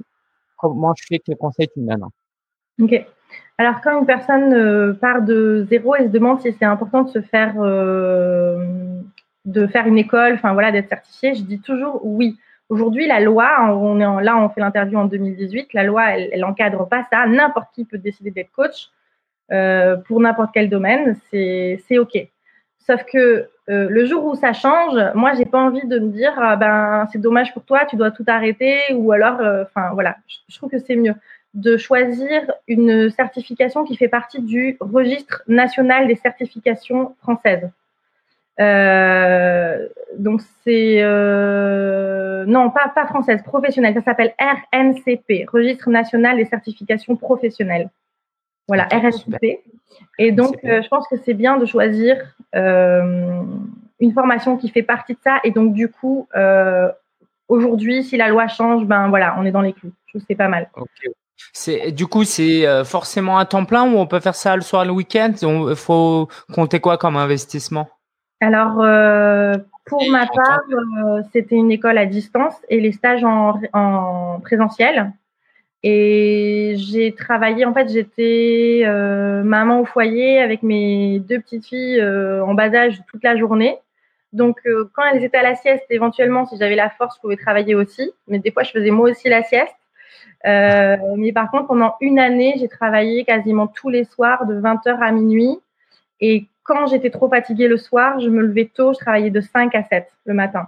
[0.55, 1.17] Comment je fais?
[1.17, 2.09] Quels conseils tu me donnes?
[2.79, 3.16] Ok.
[3.59, 7.09] Alors, quand une personne euh, part de zéro et se demande si c'est important de
[7.09, 8.57] se faire, euh,
[9.45, 12.37] de faire une école, enfin voilà, d'être certifié, je dis toujours oui.
[12.69, 16.43] Aujourd'hui, la loi, on est là, on fait l'interview en 2018, la loi, elle, elle
[16.45, 17.25] encadre pas ça.
[17.25, 18.89] N'importe qui peut décider d'être coach
[19.51, 22.27] euh, pour n'importe quel domaine, c'est ok.
[22.79, 26.33] Sauf que euh, le jour où ça change, moi, j'ai pas envie de me dire,
[26.37, 30.17] ah, ben c'est dommage pour toi, tu dois tout arrêter, ou alors, enfin voilà,
[30.47, 31.15] je trouve que c'est mieux
[31.57, 37.67] de choisir une certification qui fait partie du registre national des certifications françaises.
[38.59, 43.95] Euh, donc c'est euh, non pas pas française professionnelle.
[43.95, 47.89] Ça s'appelle RNCP registre national des certifications professionnelles.
[48.67, 49.63] Voilà RNCP
[50.19, 52.17] et donc euh, je pense que c'est bien de choisir
[52.53, 55.39] une formation qui fait partie de ça.
[55.43, 56.27] Et donc du coup
[57.47, 59.93] aujourd'hui si la loi change ben voilà on est dans les clous.
[60.05, 60.69] Je trouve c'est pas mal
[61.53, 64.61] c'est du coup c'est euh, forcément à temps plein ou on peut faire ça le
[64.61, 65.33] soir le week-end?
[65.41, 67.89] Il faut compter quoi comme investissement?
[68.41, 73.59] Alors euh, pour ma part, euh, c'était une école à distance et les stages en,
[73.73, 75.11] en présentiel.
[75.83, 78.83] Et j'ai travaillé, en fait, j'étais
[79.43, 83.77] maman au foyer avec mes deux petites filles en bas âge toute la journée.
[84.33, 84.59] Donc,
[84.93, 88.11] quand elles étaient à la sieste, éventuellement, si j'avais la force, je pouvais travailler aussi.
[88.27, 89.75] Mais des fois, je faisais moi aussi la sieste.
[90.45, 94.99] Euh, mais par contre, pendant une année, j'ai travaillé quasiment tous les soirs de 20h
[95.01, 95.59] à minuit.
[96.19, 99.73] Et quand j'étais trop fatiguée le soir, je me levais tôt, je travaillais de 5
[99.75, 100.67] à 7 le matin.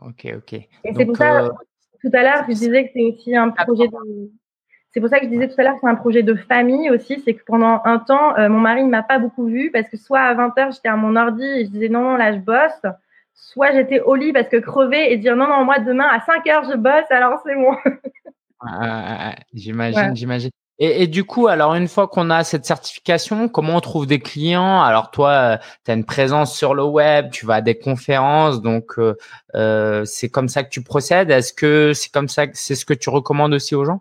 [0.00, 0.52] Ok, ok.
[0.52, 1.50] Et c'est pour ça, euh,
[2.00, 4.30] tout à l'heure, je disais que c'est aussi un projet de,
[4.90, 6.90] C'est pour ça que je disais tout à l'heure que c'est un projet de famille
[6.90, 7.20] aussi.
[7.24, 10.20] C'est que pendant un temps, mon mari ne m'a pas beaucoup vu parce que soit
[10.20, 12.82] à 20h, j'étais à mon ordi et je disais non, non, là, je bosse.
[13.34, 16.70] Soit j'étais au lit parce que crever et dire non, non, moi, demain, à 5h,
[16.70, 17.76] je bosse, alors c'est bon.
[19.52, 20.50] j'imagine, j'imagine.
[20.78, 24.18] Et, et, du coup, alors une fois qu'on a cette certification, comment on trouve des
[24.18, 24.82] clients?
[24.82, 28.98] Alors toi, tu as une présence sur le web, tu vas à des conférences, donc
[28.98, 29.14] euh,
[29.54, 31.30] euh, c'est comme ça que tu procèdes?
[31.30, 34.00] Est-ce que c'est comme ça que c'est ce que tu recommandes aussi aux gens?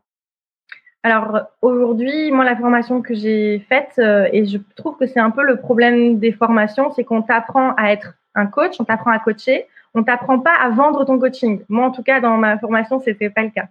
[1.03, 5.31] Alors aujourd'hui, moi, la formation que j'ai faite, euh, et je trouve que c'est un
[5.31, 9.19] peu le problème des formations, c'est qu'on t'apprend à être un coach, on t'apprend à
[9.19, 11.61] coacher, on t'apprend pas à vendre ton coaching.
[11.69, 13.67] Moi, en tout cas, dans ma formation, c'était pas le cas.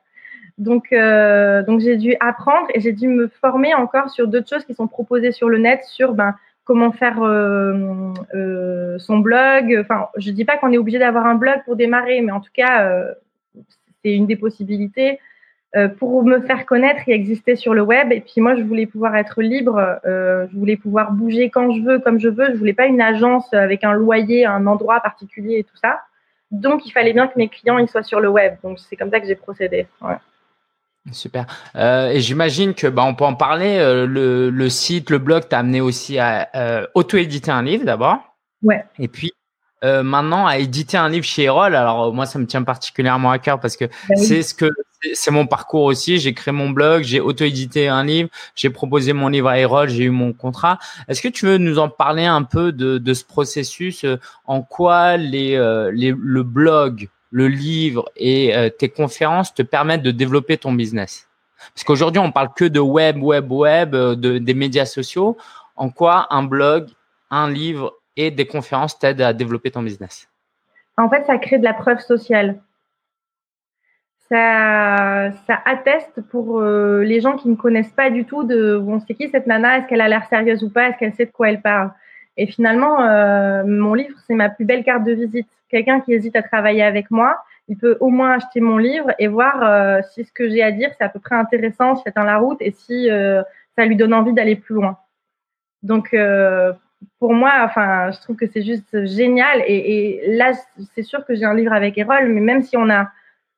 [0.60, 4.64] Donc, euh, donc j'ai dû apprendre et j'ai dû me former encore sur d'autres choses
[4.66, 9.74] qui sont proposées sur le net, sur ben, comment faire euh, euh, son blog.
[9.80, 12.50] Enfin, je dis pas qu'on est obligé d'avoir un blog pour démarrer, mais en tout
[12.52, 12.94] cas,
[14.04, 15.18] c'est une des possibilités.
[15.98, 18.10] Pour me faire connaître et exister sur le web.
[18.10, 22.00] Et puis moi, je voulais pouvoir être libre, je voulais pouvoir bouger quand je veux,
[22.00, 22.48] comme je veux.
[22.50, 26.00] Je voulais pas une agence avec un loyer, un endroit particulier et tout ça.
[26.50, 28.54] Donc, il fallait bien que mes clients soient sur le web.
[28.64, 29.86] Donc, c'est comme ça que j'ai procédé.
[31.12, 31.46] Super.
[31.76, 33.78] Euh, et j'imagine que bah, on peut en parler.
[33.78, 38.18] Euh, le, le, site, le blog t'a amené aussi à euh, auto-éditer un livre d'abord.
[38.62, 38.84] Ouais.
[38.98, 39.32] Et puis
[39.82, 41.74] euh, maintenant à éditer un livre chez Erol.
[41.74, 44.70] Alors moi, ça me tient particulièrement à cœur parce que bah c'est ce que
[45.14, 46.18] c'est mon parcours aussi.
[46.18, 50.04] J'ai créé mon blog, j'ai auto-édité un livre, j'ai proposé mon livre à Erol, j'ai
[50.04, 50.78] eu mon contrat.
[51.08, 54.04] Est-ce que tu veux nous en parler un peu de, de ce processus
[54.44, 55.56] En quoi les,
[55.94, 61.28] les le blog le livre et euh, tes conférences te permettent de développer ton business.
[61.74, 65.36] Parce qu'aujourd'hui, on parle que de web, web, web, euh, de, des médias sociaux.
[65.76, 66.88] En quoi un blog,
[67.30, 70.28] un livre et des conférences t'aident à développer ton business?
[70.96, 72.60] En fait, ça crée de la preuve sociale.
[74.28, 75.32] Ça,
[75.64, 79.28] atteste pour euh, les gens qui ne connaissent pas du tout de bon, c'est qui
[79.28, 79.78] cette nana?
[79.78, 80.88] Est-ce qu'elle a l'air sérieuse ou pas?
[80.88, 81.90] Est-ce qu'elle sait de quoi elle parle?
[82.36, 82.98] Et finalement,
[83.66, 87.10] mon livre, c'est ma plus belle carte de visite quelqu'un qui hésite à travailler avec
[87.10, 90.62] moi, il peut au moins acheter mon livre et voir euh, si ce que j'ai
[90.62, 93.42] à dire c'est à peu près intéressant, si c'est dans la route et si euh,
[93.76, 94.98] ça lui donne envie d'aller plus loin.
[95.82, 96.72] Donc euh,
[97.18, 99.62] pour moi, enfin, je trouve que c'est juste génial.
[99.66, 100.52] Et, là,
[100.94, 103.10] c'est sûr que j'ai un livre avec Erol, mais même si on a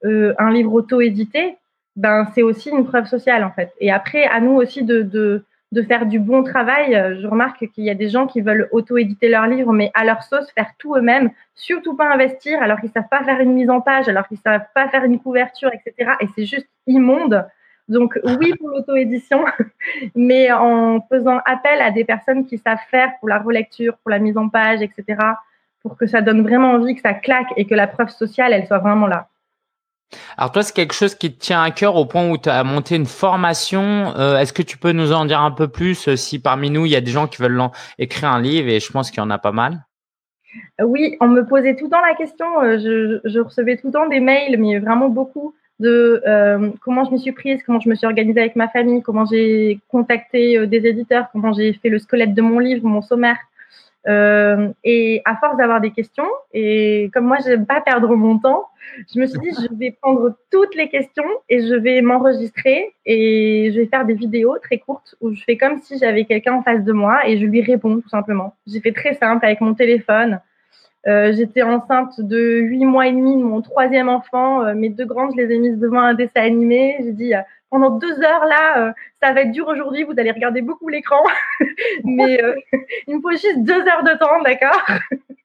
[0.04, 1.56] un livre auto-édité,
[1.94, 3.72] ben c'est aussi une preuve sociale en fait.
[3.80, 6.94] Et après, à nous aussi de de faire du bon travail.
[6.94, 10.04] Euh, je remarque qu'il y a des gens qui veulent auto-éditer leurs livres, mais à
[10.04, 13.70] leur sauce, faire tout eux-mêmes, surtout pas investir, alors qu'ils savent pas faire une mise
[13.70, 16.12] en page, alors qu'ils savent pas faire une couverture, etc.
[16.20, 17.46] Et c'est juste immonde.
[17.88, 19.44] Donc oui pour l'auto-édition,
[20.14, 24.18] mais en faisant appel à des personnes qui savent faire pour la relecture, pour la
[24.18, 25.18] mise en page, etc.
[25.82, 28.66] Pour que ça donne vraiment envie, que ça claque et que la preuve sociale, elle
[28.66, 29.28] soit vraiment là.
[30.36, 32.64] Alors toi, c'est quelque chose qui te tient à cœur au point où tu as
[32.64, 34.14] monté une formation.
[34.16, 36.86] Euh, est-ce que tu peux nous en dire un peu plus euh, si parmi nous,
[36.86, 37.60] il y a des gens qui veulent
[37.98, 39.84] écrire un livre et je pense qu'il y en a pas mal?
[40.80, 42.46] Euh, Oui, on me posait tout le temps la question.
[42.62, 46.22] Je, recevais tout le temps des mails, mais vraiment beaucoup de
[46.80, 49.80] comment je me suis prise, comment je me suis organisée avec ma famille, comment j'ai
[49.88, 53.38] contacté des éditeurs, comment j'ai fait le squelette de mon livre, mon sommaire.
[54.08, 58.66] Euh, et à force d'avoir des questions, et comme moi, j'aime pas perdre mon temps,
[59.14, 63.70] je me suis dit, je vais prendre toutes les questions et je vais m'enregistrer et
[63.72, 66.62] je vais faire des vidéos très courtes où je fais comme si j'avais quelqu'un en
[66.62, 68.56] face de moi et je lui réponds tout simplement.
[68.66, 70.40] J'ai fait très simple avec mon téléphone.
[71.06, 74.64] Euh, J'étais enceinte de huit mois et demi de mon troisième enfant.
[74.64, 76.96] Euh, mes deux grandes, je les ai mises devant un dessin animé.
[77.00, 77.32] J'ai dit,
[77.72, 81.22] pendant deux heures là, euh, ça va être dur aujourd'hui, vous allez regarder beaucoup l'écran,
[82.04, 82.54] mais euh,
[83.08, 84.86] il me faut juste deux heures de temps, d'accord?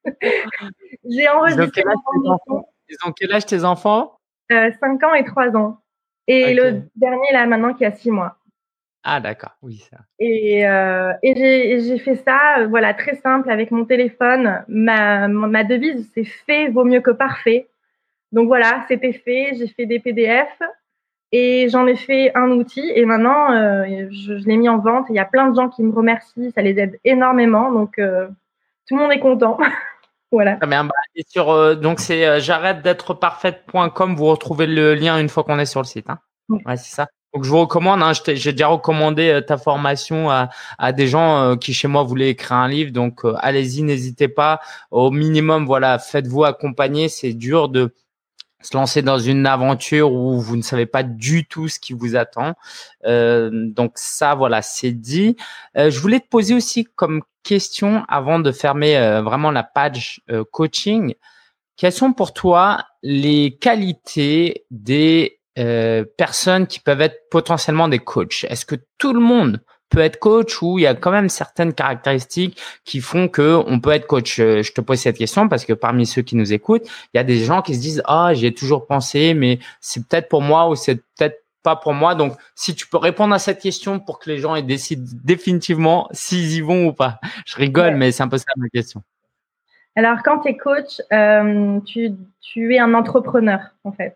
[1.09, 1.83] J'ai enregistré.
[2.89, 4.19] Ils ont quel âge tes enfants?
[4.51, 5.79] Euh, 5 ans et 3 ans.
[6.27, 8.35] Et le dernier là maintenant qui a 6 mois.
[9.03, 9.97] Ah d'accord, oui ça.
[10.19, 14.65] Et, euh, et j'ai fait ça, voilà, très simple avec mon téléphone.
[14.67, 17.69] Ma, ma devise c'est fait vaut mieux que parfait.
[18.33, 19.53] Donc voilà, c'était fait.
[19.57, 20.49] J'ai fait des PDF.
[21.33, 25.07] Et j'en ai fait un outil et maintenant, euh, je, je l'ai mis en vente.
[25.09, 27.71] Il y a plein de gens qui me remercient, ça les aide énormément.
[27.71, 28.27] Donc, euh,
[28.87, 29.57] tout le monde est content.
[30.31, 30.57] voilà.
[30.61, 34.15] Ah, bah, et sur, euh, donc, c'est j'arrête d'être parfaite.com.
[34.15, 36.09] Vous retrouvez le lien une fois qu'on est sur le site.
[36.09, 36.19] Hein.
[36.47, 37.07] Ouais, c'est ça.
[37.33, 38.01] Donc, je vous recommande.
[38.01, 42.53] Hein, j'ai déjà recommandé ta formation à, à des gens qui, chez moi, voulaient écrire
[42.53, 42.93] un livre.
[42.93, 44.61] Donc, allez-y, n'hésitez pas.
[44.91, 47.09] Au minimum, voilà, faites-vous accompagner.
[47.09, 47.93] C'est dur de
[48.61, 52.15] se lancer dans une aventure où vous ne savez pas du tout ce qui vous
[52.15, 52.53] attend.
[53.05, 55.35] Euh, donc ça, voilà, c'est dit.
[55.77, 60.21] Euh, je voulais te poser aussi comme question avant de fermer euh, vraiment la page
[60.51, 61.13] coaching.
[61.75, 65.39] Quelles sont pour toi les qualités des
[66.17, 68.45] personnes qui peuvent être potentiellement des coachs?
[68.49, 71.73] Est-ce que tout le monde peut être coach ou il y a quand même certaines
[71.73, 75.65] caractéristiques qui font que on peut être coach euh, Je te pose cette question parce
[75.65, 78.33] que parmi ceux qui nous écoutent, il y a des gens qui se disent ah
[78.33, 82.15] j'ai toujours pensé mais c'est peut-être pour moi ou c'est peut-être pas pour moi.
[82.15, 86.53] Donc si tu peux répondre à cette question pour que les gens décident définitivement s'ils
[86.53, 87.19] y vont ou pas.
[87.45, 89.01] Je rigole mais c'est un peu ça ma question.
[89.95, 94.15] Alors quand tu es coach, euh, tu, tu es un entrepreneur en fait.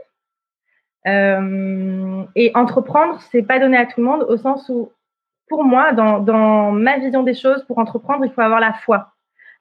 [1.07, 4.91] Euh, et entreprendre, c'est pas donné à tout le monde au sens où,
[5.51, 9.11] pour moi, dans, ma vision des choses, pour entreprendre, il faut avoir la foi.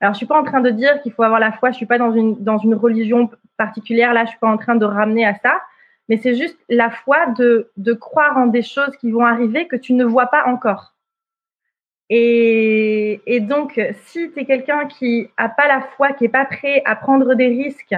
[0.01, 1.73] Alors, je suis pas en train de dire qu'il faut avoir la foi.
[1.73, 4.15] Je suis pas dans une dans une religion particulière.
[4.15, 5.61] Là, je suis pas en train de ramener à ça.
[6.09, 9.75] Mais c'est juste la foi de de croire en des choses qui vont arriver que
[9.75, 10.95] tu ne vois pas encore.
[12.09, 16.45] Et, et donc, si tu es quelqu'un qui a pas la foi, qui est pas
[16.45, 17.97] prêt à prendre des risques,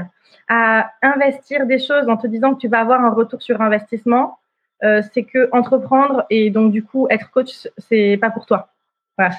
[0.49, 4.39] à investir des choses en te disant que tu vas avoir un retour sur investissement,
[4.85, 8.69] euh, c'est que entreprendre et donc du coup être coach, c'est pas pour toi.
[9.17, 9.35] Voilà.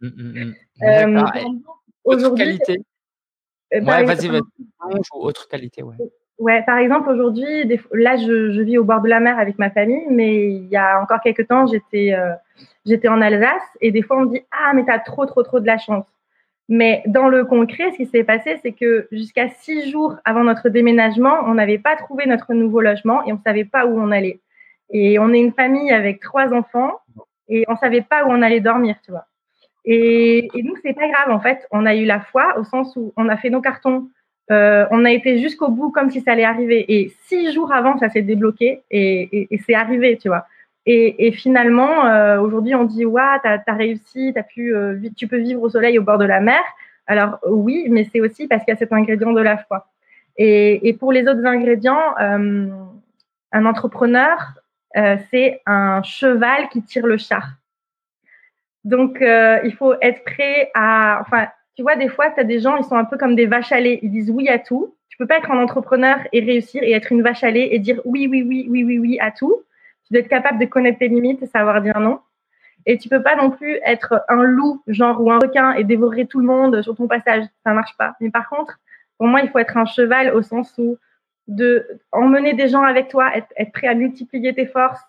[0.00, 0.54] Mmh, mmh, mmh.
[0.82, 1.24] Euh,
[2.04, 2.80] autre qualité.
[3.74, 4.40] Euh, ouais, vas-y, vas-y.
[5.12, 5.96] Autre qualité, ouais.
[6.38, 9.70] Ouais, par exemple, aujourd'hui, là, je, je, vis au bord de la mer avec ma
[9.70, 12.16] famille, mais il y a encore quelques temps, j'étais
[12.86, 15.42] j'étais en Alsace et des fois, on me dit Ah, mais tu as trop, trop,
[15.42, 16.06] trop de la chance.
[16.68, 20.68] Mais dans le concret, ce qui s'est passé, c'est que jusqu'à six jours avant notre
[20.68, 24.12] déménagement, on n'avait pas trouvé notre nouveau logement et on ne savait pas où on
[24.12, 24.40] allait.
[24.90, 27.00] Et on est une famille avec trois enfants
[27.48, 29.26] et on savait pas où on allait dormir, tu vois.
[29.84, 31.66] Et, et nous, c'est pas grave, en fait.
[31.70, 34.08] On a eu la foi au sens où on a fait nos cartons.
[34.50, 36.84] Euh, on a été jusqu'au bout comme si ça allait arriver.
[36.88, 40.46] Et six jours avant, ça s'est débloqué et, c'est arrivé, tu vois.
[40.86, 45.38] Et, finalement, euh, aujourd'hui, on dit ouais, t'as as réussi, as pu, euh, tu peux
[45.38, 46.60] vivre au soleil au bord de la mer.
[47.06, 49.86] Alors oui, mais c'est aussi parce qu'il y a cet ingrédient de la foi.
[50.36, 52.68] Et, et pour les autres ingrédients, euh,
[53.52, 54.54] un entrepreneur,
[54.96, 57.48] euh, c'est un cheval qui tire le char.
[58.84, 62.60] Donc euh, il faut être prêt à, enfin, tu vois, des fois, tu as des
[62.60, 64.00] gens, ils sont un peu comme des vaches à lait.
[64.02, 64.94] Ils disent oui à tout.
[65.08, 67.78] Tu peux pas être un entrepreneur et réussir et être une vache à lait et
[67.78, 69.64] dire oui, oui, oui, oui, oui, oui à tout
[70.10, 72.20] d'être capable de connaître tes limites et savoir dire non.
[72.86, 76.26] Et tu peux pas non plus être un loup, genre, ou un requin et dévorer
[76.26, 77.44] tout le monde sur ton passage.
[77.64, 78.14] Ça marche pas.
[78.20, 78.78] Mais par contre,
[79.18, 80.96] pour moi, il faut être un cheval au sens où
[81.48, 85.00] de emmener des gens avec toi, être, prêt à multiplier tes forces,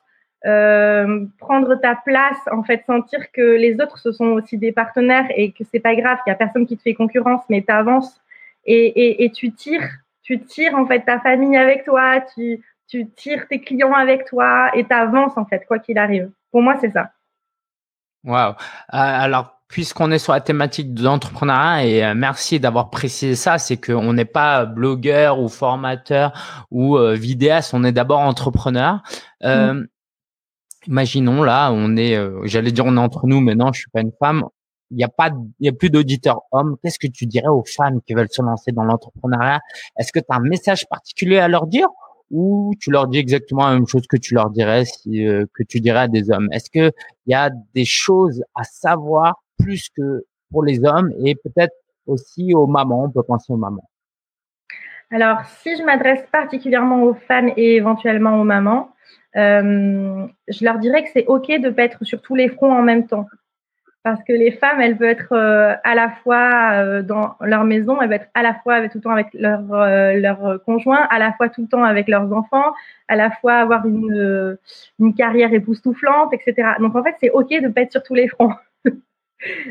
[0.46, 5.28] euh, prendre ta place, en fait, sentir que les autres ce sont aussi des partenaires
[5.36, 7.72] et que c'est pas grave, qu'il y a personne qui te fait concurrence, mais tu
[7.72, 8.20] avances
[8.65, 9.89] et, et, et, tu tires,
[10.24, 14.70] tu tires en fait ta famille avec toi, tu tu tires tes clients avec toi
[14.76, 16.30] et tu avances en fait, quoi qu'il arrive.
[16.52, 17.12] Pour moi, c'est ça.
[18.26, 18.52] Waouh.
[18.52, 18.54] Euh,
[18.91, 23.77] alors, puisqu'on est sur la thématique de l'entrepreneuriat et euh, merci d'avoir précisé ça, c'est
[23.77, 29.01] qu'on n'est pas blogueur ou formateur ou euh, vidéaste, on est d'abord entrepreneur.
[29.41, 29.86] Mm.
[30.88, 34.01] Imaginons là, on est, j'allais dire on est entre nous, mais non, je suis pas
[34.01, 34.43] une femme.
[34.89, 35.29] Il n'y a pas,
[35.60, 36.75] il y a plus d'auditeurs hommes.
[36.84, 39.60] Qu'est-ce que tu dirais aux femmes qui veulent se lancer dans l'entrepreneuriat?
[39.97, 41.88] Est-ce que tu as un message particulier à leur dire?
[42.31, 45.63] Ou tu leur dis exactement la même chose que tu leur dirais si, euh, que
[45.63, 46.49] tu dirais à des hommes?
[46.51, 46.91] Est-ce que
[47.27, 51.76] il y a des choses à savoir plus que pour les hommes et peut-être
[52.08, 53.88] aussi aux mamans On peut penser aux mamans.
[55.12, 58.93] Alors, si je m'adresse particulièrement aux femmes et éventuellement aux mamans,
[59.36, 62.82] euh, je leur dirais que c'est ok de pas être sur tous les fronts en
[62.82, 63.28] même temps
[64.04, 68.02] parce que les femmes, elles veulent être euh, à la fois euh, dans leur maison,
[68.02, 71.19] elles veulent être à la fois tout le temps avec leur, euh, leur conjoint, à
[71.19, 72.74] la fois tout le temps avec leurs enfants,
[73.08, 74.58] à la fois avoir une,
[75.00, 76.69] une carrière époustouflante, etc.
[76.80, 78.54] Donc en fait, c'est ok de pas être sur tous les fronts.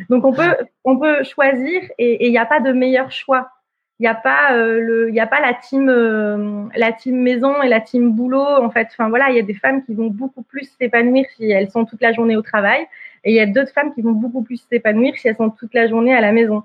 [0.09, 3.51] Donc on peut on peut choisir et il n'y a pas de meilleur choix.
[3.99, 7.81] Il n'y a pas il y a pas la team la team maison et la
[7.81, 8.89] team boulot en fait.
[8.93, 11.85] Enfin voilà, il y a des femmes qui vont beaucoup plus s'épanouir si elles sont
[11.85, 12.87] toute la journée au travail
[13.25, 15.75] et il y a d'autres femmes qui vont beaucoup plus s'épanouir si elles sont toute
[15.75, 16.63] la journée à la maison.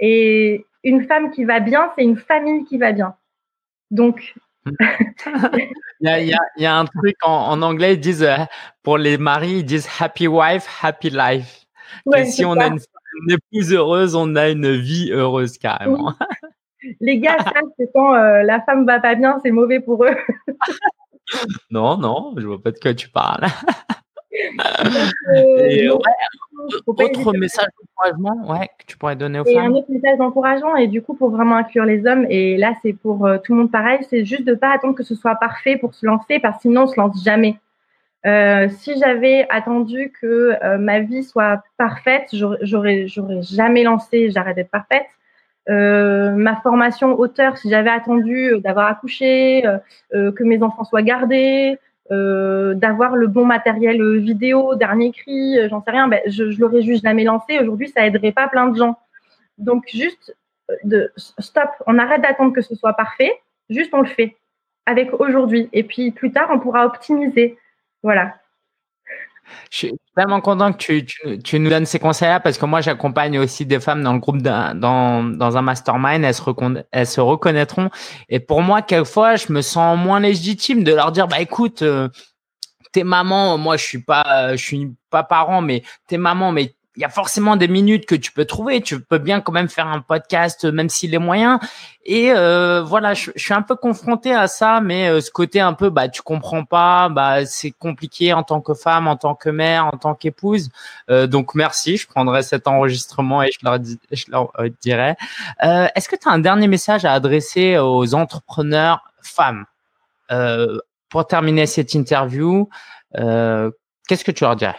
[0.00, 3.14] Et une femme qui va bien, c'est une famille qui va bien.
[3.90, 4.34] Donc.
[4.66, 5.68] il,
[6.00, 8.36] y a, il, y a, un truc en, anglais, ils disent, euh,
[8.82, 11.61] pour les maris, ils disent happy wife, happy life.
[12.26, 12.78] Si on a une,
[13.28, 16.12] épouse heureuse, on a une vie heureuse carrément.
[17.00, 20.16] Les gars, ça, c'est quand euh, la femme va pas bien, c'est mauvais pour eux.
[21.70, 23.46] non, non, je vois pas de quoi tu parles.
[24.32, 25.98] et, euh,
[26.86, 29.72] autre message d'encouragement ouais, que tu pourrais donner aux et femmes.
[29.72, 32.94] un autre message d'encouragement, et du coup, pour vraiment inclure les hommes, et là, c'est
[32.94, 35.76] pour euh, tout le monde pareil, c'est juste de pas attendre que ce soit parfait
[35.76, 37.58] pour se lancer, parce que sinon, on se lance jamais.
[38.24, 44.70] Euh, si j'avais attendu que ma vie soit parfaite, j'aurais, j'aurais jamais lancé, j'arrête d'être
[44.70, 45.06] parfaite.
[45.68, 49.62] ma formation auteur, si j'avais attendu d'avoir accouché,
[50.12, 51.78] que mes enfants soient gardés,
[52.10, 57.04] d'avoir le bon matériel vidéo, dernier cri, j'en sais rien, ben, je, je l'aurais juste
[57.04, 57.58] jamais lancé.
[57.58, 58.96] Aujourd'hui, ça aiderait pas plein de gens.
[59.58, 60.36] Donc juste
[60.84, 63.32] de stop, on arrête d'attendre que ce soit parfait,
[63.70, 64.36] juste on le fait
[64.86, 65.68] avec aujourd'hui.
[65.72, 67.58] Et puis plus tard, on pourra optimiser.
[68.02, 68.34] Voilà.
[69.70, 73.66] Je suis tellement content que tu, nous donnes ces conseils-là parce que moi, j'accompagne aussi
[73.66, 74.78] des femmes dans le groupe dans,
[75.24, 76.24] dans un mastermind.
[76.24, 76.42] Elles se,
[76.92, 77.90] elles se reconnaîtront.
[78.28, 82.08] Et pour moi, quelquefois, je me sens moins légitime de leur dire, bah écoute, euh,
[82.92, 87.00] t'es maman, moi je suis pas, je suis pas parent, mais t'es maman, mais il
[87.00, 88.82] y a forcément des minutes que tu peux trouver.
[88.82, 91.58] Tu peux bien quand même faire un podcast, même s'il est moyen.
[92.04, 95.72] Et euh, voilà, je, suis un peu confronté à ça, mais euh, ce côté un
[95.72, 99.48] peu, bah, tu comprends pas, bah, c'est compliqué en tant que femme, en tant que
[99.48, 100.68] mère, en tant qu'épouse.
[101.08, 103.78] Euh, donc merci, je prendrai cet enregistrement et je leur,
[104.10, 105.14] je leur dirai.
[105.60, 109.64] Est-ce que tu as un dernier message à adresser aux entrepreneurs femmes
[111.08, 112.68] pour terminer cette interview?
[113.14, 114.76] Qu'est-ce que tu leur dirais?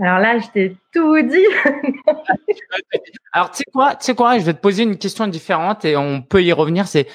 [0.00, 1.46] Alors là, je t'ai tout dit.
[3.32, 5.96] Alors, tu sais quoi, tu sais quoi, je vais te poser une question différente et
[5.96, 6.86] on peut y revenir.
[6.86, 7.08] C'est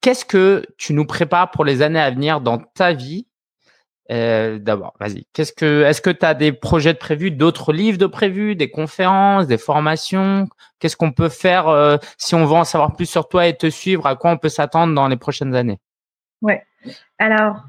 [0.00, 3.26] qu'est-ce que tu nous prépares pour les années à venir dans ta vie?
[4.10, 5.26] Euh, D'abord, vas-y.
[5.32, 8.70] Qu'est-ce que, est-ce que tu as des projets de prévus, d'autres livres de prévus, des
[8.70, 10.48] conférences, des formations?
[10.78, 13.70] Qu'est-ce qu'on peut faire euh, si on veut en savoir plus sur toi et te
[13.70, 14.06] suivre?
[14.06, 15.78] À quoi on peut s'attendre dans les prochaines années?
[16.42, 16.64] Ouais.
[17.18, 17.62] Alors,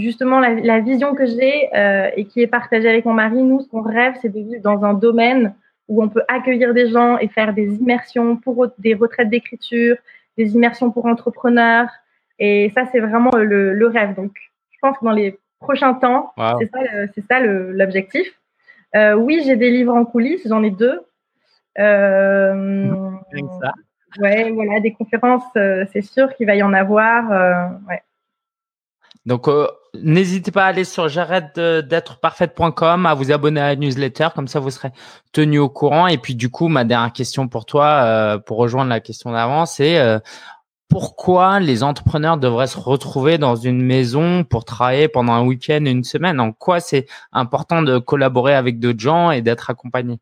[0.00, 3.68] justement la, vision que j'ai euh, et qui est partagée avec mon mari, nous, ce
[3.68, 5.54] qu'on rêve, c'est de vivre dans un domaine
[5.88, 9.96] où on peut accueillir des gens et faire des immersions pour des retraites d'écriture,
[10.36, 11.88] des immersions pour entrepreneurs.
[12.38, 14.14] Et ça, c'est vraiment le, rêve.
[14.14, 14.32] Donc,
[14.70, 16.32] je pense que dans les prochains temps,
[17.14, 18.26] c'est ça, l'objectif.
[18.94, 21.00] Euh, oui, j'ai des livres en coulisses, j'en ai deux.
[21.78, 23.10] Euh,
[24.18, 27.78] ouais, voilà, des conférences, euh, c'est sûr qu'il va y en avoir.
[27.88, 28.02] Ouais.
[29.24, 29.48] Donc,
[30.02, 34.48] n'hésitez pas à aller sur j'arrête d'être parfaite.com, à vous abonner à la newsletter, comme
[34.48, 34.90] ça vous serez
[35.32, 36.06] tenu au courant.
[36.06, 39.66] Et puis, du coup, ma dernière question pour toi, euh, pour rejoindre la question d'avant,
[39.66, 40.18] c'est euh,
[40.88, 46.04] pourquoi les entrepreneurs devraient se retrouver dans une maison pour travailler pendant un week-end, une
[46.04, 46.40] semaine?
[46.40, 50.18] En quoi c'est important de collaborer avec d'autres gens et d'être accompagné?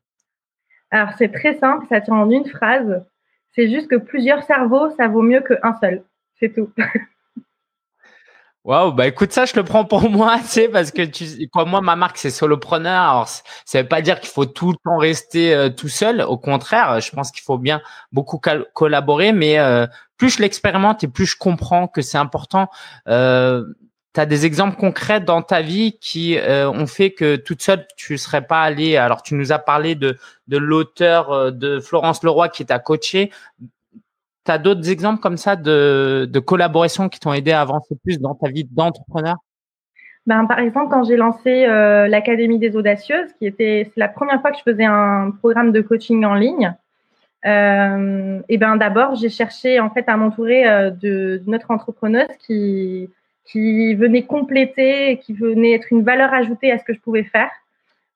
[0.91, 3.03] Alors, c'est très simple, ça tient en une phrase.
[3.51, 6.03] C'est juste que plusieurs cerveaux, ça vaut mieux qu'un seul.
[6.39, 6.69] C'est tout.
[8.65, 11.65] Waouh, bah écoute ça, je le prends pour moi, tu sais, parce que tu, quoi,
[11.65, 12.99] moi ma marque c'est solopreneur.
[13.03, 16.21] Alors ça veut pas dire qu'il faut tout le temps rester euh, tout seul.
[16.23, 17.79] Au contraire, je pense qu'il faut bien
[18.11, 18.41] beaucoup
[18.73, 19.85] collaborer, mais euh,
[20.17, 22.69] plus je l'expérimente et plus je comprends que c'est important.
[23.07, 23.63] Euh,
[24.17, 28.17] as des exemples concrets dans ta vie qui euh, ont fait que toute seule tu
[28.17, 28.97] serais pas allé.
[28.97, 33.31] Alors tu nous as parlé de de l'auteur de Florence Leroy qui t'a coaché.
[34.45, 38.19] Tu as d'autres exemples comme ça de, de collaborations qui t'ont aidé à avancer plus
[38.19, 39.35] dans ta vie d'entrepreneur?
[40.27, 44.51] Ben, par exemple, quand j'ai lancé euh, l'Académie des Audacieuses, qui était la première fois
[44.51, 46.73] que je faisais un programme de coaching en ligne,
[47.45, 51.39] euh, et ben d'abord j'ai cherché en fait à m'entourer euh, de,
[51.69, 53.07] entrepreneuse qui
[53.45, 57.51] qui venait compléter, qui venait être une valeur ajoutée à ce que je pouvais faire.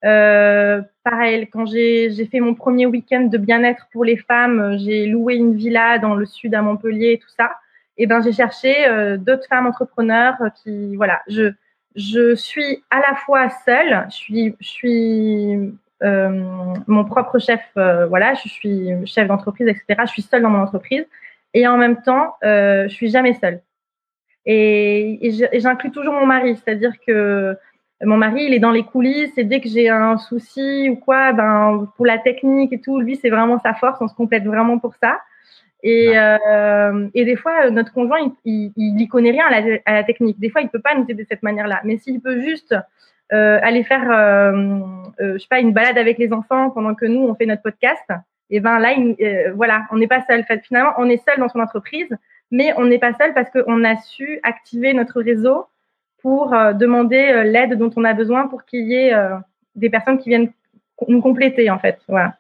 [0.06, 5.36] Euh, pareil, quand j'ai fait mon premier week-end de bien-être pour les femmes, j'ai loué
[5.36, 7.52] une villa dans le sud à Montpellier et tout ça.
[7.98, 11.52] Et ben j'ai cherché euh, d'autres femmes entrepreneurs qui, voilà, je
[11.96, 16.30] je suis à la fois seule, je suis je suis euh,
[16.88, 20.02] mon propre chef, euh, voilà, je suis chef d'entreprise, etc.
[20.06, 21.06] Je suis seule dans mon entreprise
[21.54, 23.62] et en même temps, euh, je suis jamais seule.
[24.46, 25.20] Et
[25.54, 27.58] j'inclus toujours mon mari, c'est-à-dire que
[28.02, 31.34] mon mari, il est dans les coulisses et dès que j'ai un souci ou quoi,
[31.34, 34.80] ben pour la technique et tout, lui c'est vraiment sa force, on se complète vraiment
[34.80, 35.20] pour ça.
[35.82, 40.04] Et, euh, et des fois, notre conjoint, il, il, connaît rien à la, à la,
[40.04, 40.38] technique.
[40.38, 41.80] Des fois, il peut pas nous aider de cette manière-là.
[41.86, 42.76] Mais s'il peut juste
[43.32, 44.82] euh, aller faire, euh,
[45.22, 47.62] euh, je sais pas, une balade avec les enfants pendant que nous on fait notre
[47.62, 48.04] podcast,
[48.50, 50.44] et ben là, il, euh, voilà, on n'est pas seul.
[50.64, 52.10] Finalement, on est seul dans son entreprise,
[52.52, 55.66] mais on n'est pas seul parce qu'on a su activer notre réseau
[56.22, 59.36] pour euh, demander euh, l'aide dont on a besoin pour qu'il y ait euh,
[59.76, 60.52] des personnes qui viennent
[61.08, 62.00] nous compléter en fait.
[62.08, 62.36] Voilà.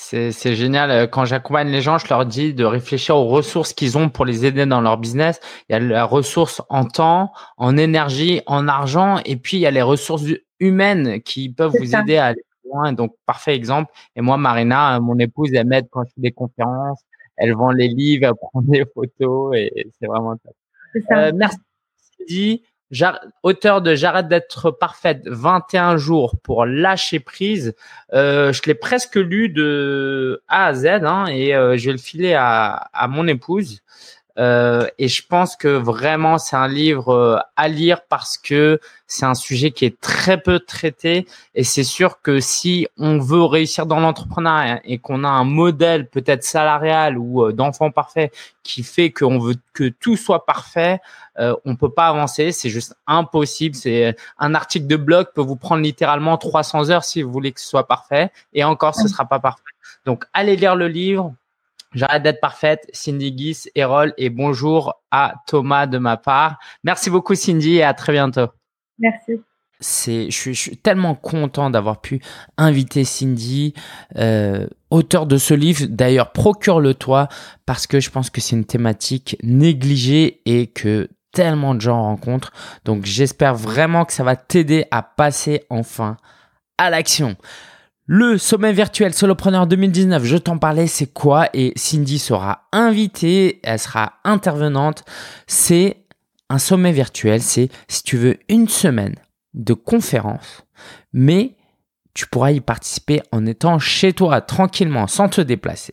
[0.00, 1.10] C'est génial.
[1.10, 4.46] Quand j'accompagne les gens, je leur dis de réfléchir aux ressources qu'ils ont pour les
[4.46, 5.40] aider dans leur business.
[5.68, 9.66] Il y a la ressource en temps, en énergie, en argent, et puis il y
[9.66, 10.22] a les ressources
[10.60, 12.92] humaines qui peuvent vous aider à aller loin.
[12.92, 13.92] Donc, parfait exemple.
[14.14, 17.00] Et moi, Marina, mon épouse, elle m'aide quand je fais des conférences.
[17.36, 20.54] Elle vend les livres, elle prend des photos, et c'est vraiment top.
[21.08, 21.18] Ça.
[21.18, 22.62] Euh, merci.
[23.42, 27.74] Auteur de J'arrête d'être parfaite, 21 jours pour lâcher prise.
[28.14, 31.98] Euh, je l'ai presque lu de A à Z hein, et euh, je vais le
[31.98, 33.82] filer à, à mon épouse.
[34.38, 38.78] Euh, et je pense que vraiment c'est un livre euh, à lire parce que
[39.08, 41.26] c'est un sujet qui est très peu traité.
[41.54, 46.08] Et c'est sûr que si on veut réussir dans l'entrepreneuriat et qu'on a un modèle
[46.08, 48.30] peut-être salarial ou euh, d'enfant parfait
[48.62, 51.00] qui fait qu'on veut que tout soit parfait,
[51.38, 53.74] euh, on peut pas avancer, c'est juste impossible.
[53.74, 57.60] C'est un article de blog peut vous prendre littéralement 300 heures si vous voulez que
[57.60, 58.30] ce soit parfait.
[58.52, 59.62] Et encore ce sera pas parfait.
[60.04, 61.34] Donc allez lire le livre,
[61.94, 62.86] J'arrête d'être parfaite.
[62.92, 66.58] Cindy Guis, Erol et bonjour à Thomas de ma part.
[66.84, 68.48] Merci beaucoup Cindy et à très bientôt.
[68.98, 69.40] Merci.
[69.80, 72.20] C'est, je, suis, tellement content d'avoir pu
[72.56, 73.74] inviter Cindy,
[74.16, 75.86] euh, auteur de ce livre.
[75.88, 77.28] D'ailleurs, procure-le-toi
[77.64, 82.52] parce que je pense que c'est une thématique négligée et que tellement de gens rencontrent.
[82.84, 86.16] Donc, j'espère vraiment que ça va t'aider à passer enfin
[86.76, 87.36] à l'action.
[88.10, 91.50] Le sommet virtuel Solopreneur 2019, je t'en parlais, c'est quoi?
[91.52, 95.04] Et Cindy sera invitée, elle sera intervenante.
[95.46, 96.06] C'est
[96.48, 99.16] un sommet virtuel, c'est si tu veux une semaine
[99.52, 100.64] de conférence,
[101.12, 101.56] mais
[102.14, 105.92] tu pourras y participer en étant chez toi tranquillement, sans te déplacer.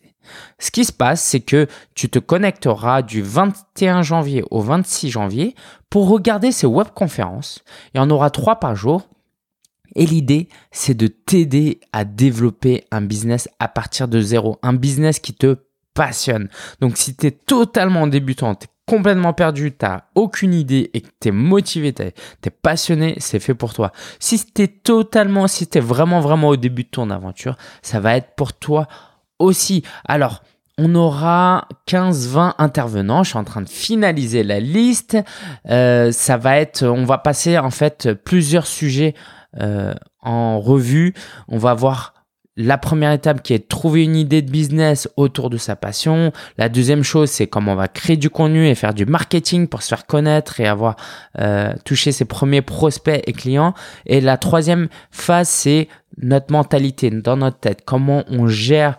[0.57, 5.53] Ce qui se passe, c'est que tu te connecteras du 21 janvier au 26 janvier
[5.89, 7.61] pour regarder ces webconférences.
[7.93, 9.09] Il en aura trois par jour
[9.95, 15.19] et l'idée, c'est de t'aider à développer un business à partir de zéro, un business
[15.19, 15.57] qui te
[15.93, 16.49] passionne.
[16.81, 21.09] Donc si tu es totalement débutant, tu es complètement perdu, tu aucune idée et que
[21.19, 22.13] tu es motivé, tu es,
[22.61, 23.91] passionné, c'est fait pour toi.
[24.19, 27.99] Si tu es totalement, si tu es vraiment, vraiment au début de ton aventure, ça
[27.99, 28.88] va être pour toi
[29.39, 29.83] aussi.
[30.07, 30.43] Alors,
[30.77, 33.23] on aura 15-20 intervenants.
[33.23, 35.17] Je suis en train de finaliser la liste.
[35.69, 39.15] Euh, ça va être, on va passer en fait plusieurs sujets
[40.21, 41.13] en revue.
[41.47, 42.15] On va voir
[42.57, 46.31] la première étape qui est de trouver une idée de business autour de sa passion.
[46.57, 49.81] La deuxième chose, c'est comment on va créer du contenu et faire du marketing pour
[49.81, 50.95] se faire connaître et avoir
[51.39, 53.73] euh, touché ses premiers prospects et clients.
[54.05, 57.81] Et la troisième phase, c'est notre mentalité dans notre tête.
[57.85, 58.97] Comment on gère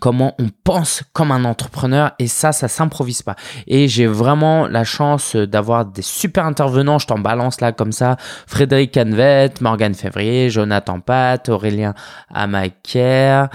[0.00, 3.36] comment on pense comme un entrepreneur et ça, ça s'improvise pas.
[3.66, 8.16] Et j'ai vraiment la chance d'avoir des super intervenants, je t'en balance là comme ça,
[8.46, 11.94] Frédéric Canvet, Morgan Février, Jonathan Pat, Aurélien
[12.32, 13.48] Amaker,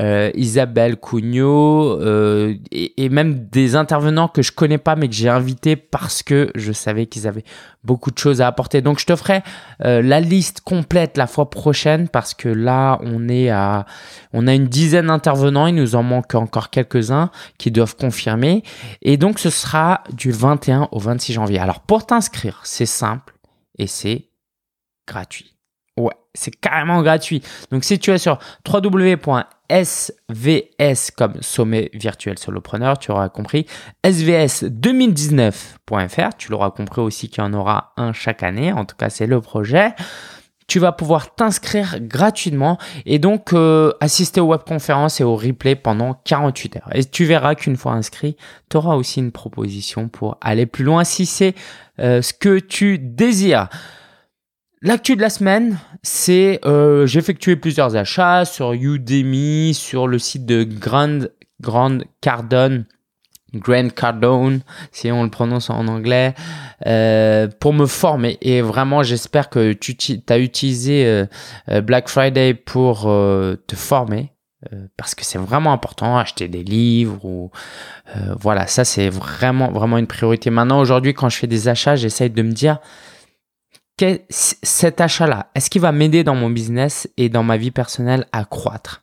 [0.00, 5.28] euh, Isabelle Cugnot euh, et, même des intervenants que je connais pas mais que j'ai
[5.28, 7.44] invités parce que je savais qu'ils avaient
[7.84, 8.80] beaucoup de choses à apporter.
[8.80, 9.42] Donc je te ferai
[9.84, 13.84] euh, la liste complète la fois prochaine parce que là on est à
[14.32, 18.62] on a une dizaine d'intervenants, il nous en manque encore quelques-uns qui doivent confirmer
[19.02, 21.58] et donc ce sera du 21 au 26 janvier.
[21.58, 23.34] Alors pour t'inscrire, c'est simple
[23.78, 24.30] et c'est
[25.06, 25.59] gratuit.
[26.34, 27.42] C'est carrément gratuit.
[27.70, 29.16] Donc si tu es sur www
[29.70, 33.66] SVS comme sommet virtuel solopreneur, tu auras compris.
[34.04, 39.10] SVS2019.fr, tu l'auras compris aussi qu'il y en aura un chaque année, en tout cas
[39.10, 39.94] c'est le projet.
[40.66, 46.14] Tu vas pouvoir t'inscrire gratuitement et donc euh, assister aux webconférences et aux replays pendant
[46.14, 46.88] 48 heures.
[46.94, 48.36] Et tu verras qu'une fois inscrit,
[48.68, 51.56] tu auras aussi une proposition pour aller plus loin si c'est
[51.98, 53.68] euh, ce que tu désires.
[54.82, 60.46] L'actu de la semaine, c'est euh, j'ai effectué plusieurs achats sur Udemy, sur le site
[60.46, 61.26] de Grand,
[61.60, 62.86] Grand Cardone,
[63.52, 66.34] Grand Cardone, si on le prononce en anglais,
[66.86, 68.38] euh, pour me former.
[68.40, 69.96] Et vraiment, j'espère que tu
[70.30, 71.26] as utilisé euh,
[71.68, 74.32] euh, Black Friday pour euh, te former.
[74.96, 77.50] parce que c'est vraiment important, acheter des livres ou
[78.38, 80.50] voilà, ça c'est vraiment vraiment une priorité.
[80.50, 82.78] Maintenant aujourd'hui, quand je fais des achats, j'essaye de me dire
[84.30, 88.44] cet achat-là, est-ce qu'il va m'aider dans mon business et dans ma vie personnelle à
[88.44, 89.02] croître?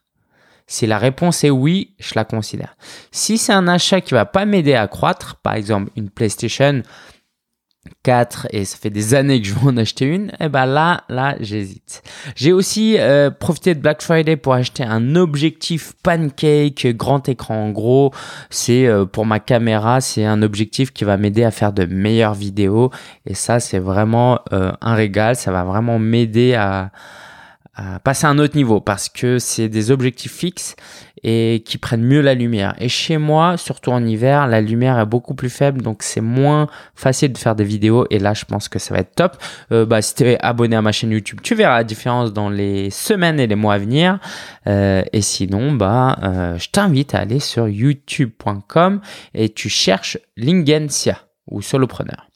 [0.68, 2.76] Si la réponse est oui, je la considère.
[3.12, 6.84] Si c'est un achat qui va pas m'aider à croître, par exemple une PlayStation,
[8.03, 10.65] 4 et ça fait des années que je veux en acheter une, et eh ben
[10.65, 12.01] là, là, j'hésite.
[12.35, 17.65] J'ai aussi euh, profité de Black Friday pour acheter un objectif pancake grand écran.
[17.65, 18.13] En gros,
[18.49, 22.33] c'est euh, pour ma caméra, c'est un objectif qui va m'aider à faire de meilleures
[22.33, 22.91] vidéos
[23.25, 25.35] et ça, c'est vraiment euh, un régal.
[25.35, 26.91] Ça va vraiment m'aider à
[28.03, 30.75] passer à un autre niveau parce que c'est des objectifs fixes
[31.23, 32.75] et qui prennent mieux la lumière.
[32.80, 36.67] Et chez moi, surtout en hiver, la lumière est beaucoup plus faible, donc c'est moins
[36.95, 38.05] facile de faire des vidéos.
[38.09, 39.38] Et là, je pense que ça va être top.
[39.71, 42.49] Euh, bah, si tu es abonné à ma chaîne YouTube, tu verras la différence dans
[42.49, 44.19] les semaines et les mois à venir.
[44.67, 49.01] Euh, et sinon, bah, euh, je t'invite à aller sur youtube.com
[49.34, 52.26] et tu cherches Lingensia ou solopreneur.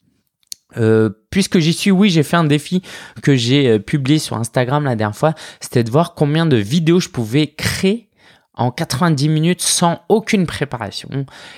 [0.76, 2.82] Euh, puisque j'y suis, oui, j'ai fait un défi
[3.22, 5.34] que j'ai euh, publié sur Instagram la dernière fois.
[5.60, 8.08] C'était de voir combien de vidéos je pouvais créer
[8.54, 11.08] en 90 minutes sans aucune préparation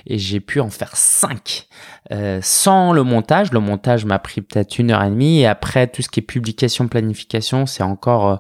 [0.07, 1.67] et j'ai pu en faire 5
[2.13, 3.53] euh, sans le montage.
[3.53, 6.23] Le montage m'a pris peut-être une heure et demie et après tout ce qui est
[6.23, 8.39] publication, planification, c'est encore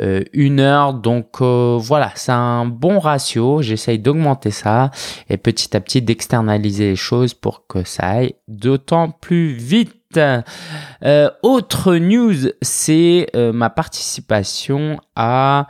[0.00, 0.94] euh, une heure.
[0.94, 3.62] Donc euh, voilà, c'est un bon ratio.
[3.62, 4.90] J'essaye d'augmenter ça
[5.28, 10.01] et petit à petit d'externaliser les choses pour que ça aille d'autant plus vite.
[11.42, 15.68] Autre news, c'est ma participation à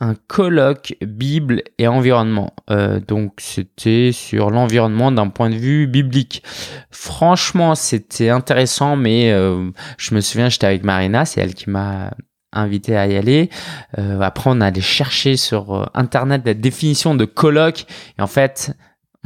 [0.00, 2.52] un colloque Bible et environnement.
[2.70, 6.42] Euh, donc c'était sur l'environnement d'un point de vue biblique.
[6.90, 12.10] Franchement, c'était intéressant, mais euh, je me souviens, j'étais avec Marina, c'est elle qui m'a
[12.52, 13.50] invité à y aller.
[13.98, 17.86] Euh, après, on allait chercher sur Internet la définition de colloque.
[18.18, 18.74] Et en fait,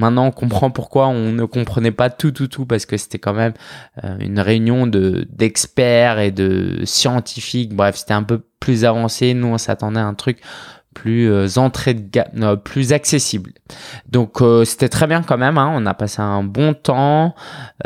[0.01, 3.35] Maintenant, on comprend pourquoi on ne comprenait pas tout, tout, tout, parce que c'était quand
[3.35, 3.53] même
[4.19, 7.75] une réunion de d'experts et de scientifiques.
[7.75, 9.35] Bref, c'était un peu plus avancé.
[9.35, 10.41] Nous, on s'attendait à un truc
[10.95, 13.53] plus euh, entrée de gamme, plus accessible.
[14.09, 15.59] Donc euh, c'était très bien quand même.
[15.59, 15.73] Hein.
[15.75, 17.35] on a passé un bon temps,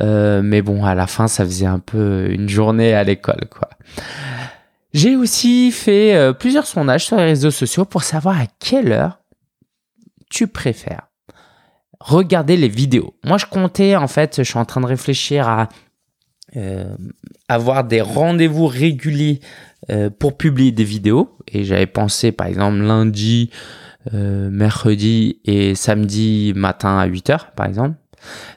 [0.01, 3.69] euh, mais bon, à la fin, ça faisait un peu une journée à l'école, quoi.
[4.93, 9.19] J'ai aussi fait plusieurs sondages sur les réseaux sociaux pour savoir à quelle heure
[10.31, 11.09] tu préfères
[12.05, 13.15] regarder les vidéos.
[13.25, 15.69] Moi, je comptais, en fait, je suis en train de réfléchir à
[17.49, 19.41] avoir des rendez-vous réguliers
[19.91, 21.37] euh, pour publier des vidéos.
[21.49, 23.51] Et j'avais pensé par exemple lundi,
[24.15, 27.97] euh, mercredi et samedi matin à 8h par exemple.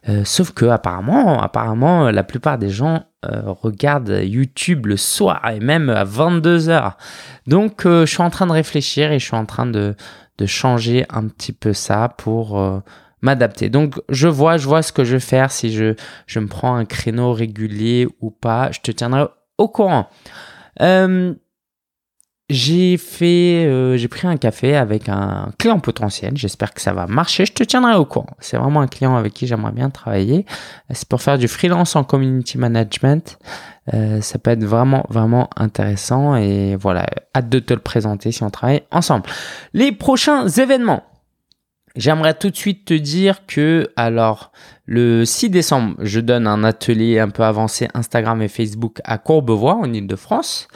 [0.07, 5.89] Euh, sauf que apparemment, apparemment, la plupart des gens regardent YouTube le soir et même
[5.89, 6.93] à 22 h
[7.45, 9.95] Donc, je suis en train de réfléchir et je suis en train de
[10.45, 12.81] changer un petit peu ça pour
[13.27, 13.69] m'adapter.
[13.69, 15.93] Donc, je vois, je vois ce que je vais faire si je,
[16.25, 18.71] je me prends un créneau régulier ou pas.
[18.71, 19.25] Je te tiendrai
[19.57, 20.07] au courant.
[20.81, 21.33] Euh,
[22.49, 26.37] j'ai fait, euh, j'ai pris un café avec un client potentiel.
[26.37, 27.45] J'espère que ça va marcher.
[27.45, 28.37] Je te tiendrai au courant.
[28.39, 30.45] C'est vraiment un client avec qui j'aimerais bien travailler.
[30.91, 33.37] C'est pour faire du freelance en community management.
[33.93, 36.37] Euh, ça peut être vraiment, vraiment intéressant.
[36.37, 37.05] Et voilà,
[37.35, 39.25] hâte de te le présenter si on travaille ensemble.
[39.73, 41.03] Les prochains événements.
[41.97, 44.51] J'aimerais tout de suite te dire que, alors,
[44.85, 49.73] le 6 décembre, je donne un atelier un peu avancé Instagram et Facebook à Courbevoie,
[49.73, 50.67] en Ile-de-France.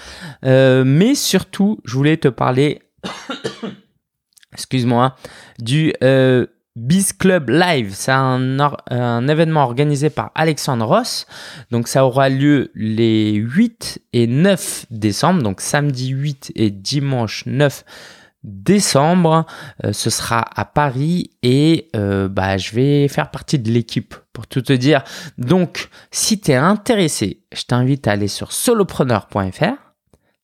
[0.45, 2.81] Euh, mais surtout, je voulais te parler,
[4.53, 5.15] excuse-moi,
[5.59, 7.91] du euh, Biz Club Live.
[7.93, 8.57] C'est un,
[8.89, 11.27] un, événement organisé par Alexandre Ross.
[11.69, 17.83] Donc, ça aura lieu les 8 et 9 décembre, donc samedi 8 et dimanche 9
[17.83, 18.20] décembre.
[18.43, 19.43] Euh,
[19.91, 24.61] ce sera à Paris et euh, bah, je vais faire partie de l'équipe pour tout
[24.61, 25.03] te dire.
[25.37, 29.75] Donc, si tu es intéressé, je t'invite à aller sur solopreneur.fr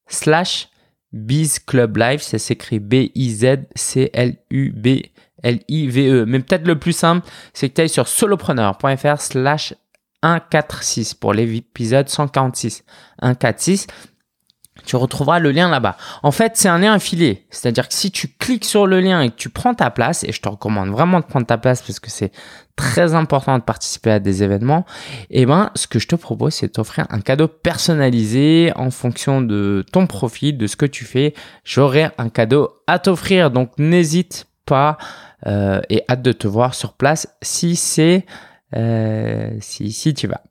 [0.08, 0.70] slash
[1.12, 2.22] bizclublive.
[2.22, 3.46] Ça s'écrit B-I-Z-C-L-U-B-L-I-V-E.
[6.28, 9.74] Mais peut-être le plus simple, c'est que tu ailles sur solopreneur.fr slash
[10.24, 12.84] 146 pour l'épisode 146.
[13.22, 13.88] 146
[14.88, 15.98] tu retrouveras le lien là-bas.
[16.24, 17.46] En fait, c'est un lien affilié.
[17.50, 20.32] C'est-à-dire que si tu cliques sur le lien et que tu prends ta place, et
[20.32, 22.32] je te recommande vraiment de prendre ta place parce que c'est
[22.76, 24.86] très important de participer à des événements,
[25.30, 29.86] eh ben, ce que je te propose, c'est t'offrir un cadeau personnalisé en fonction de
[29.92, 31.34] ton profil, de ce que tu fais.
[31.66, 33.52] J'aurai un cadeau à t'offrir.
[33.52, 34.98] Donc, n'hésite pas
[35.46, 38.26] euh, et hâte de te voir sur place si c'est,
[38.76, 40.42] euh, si, si tu vas.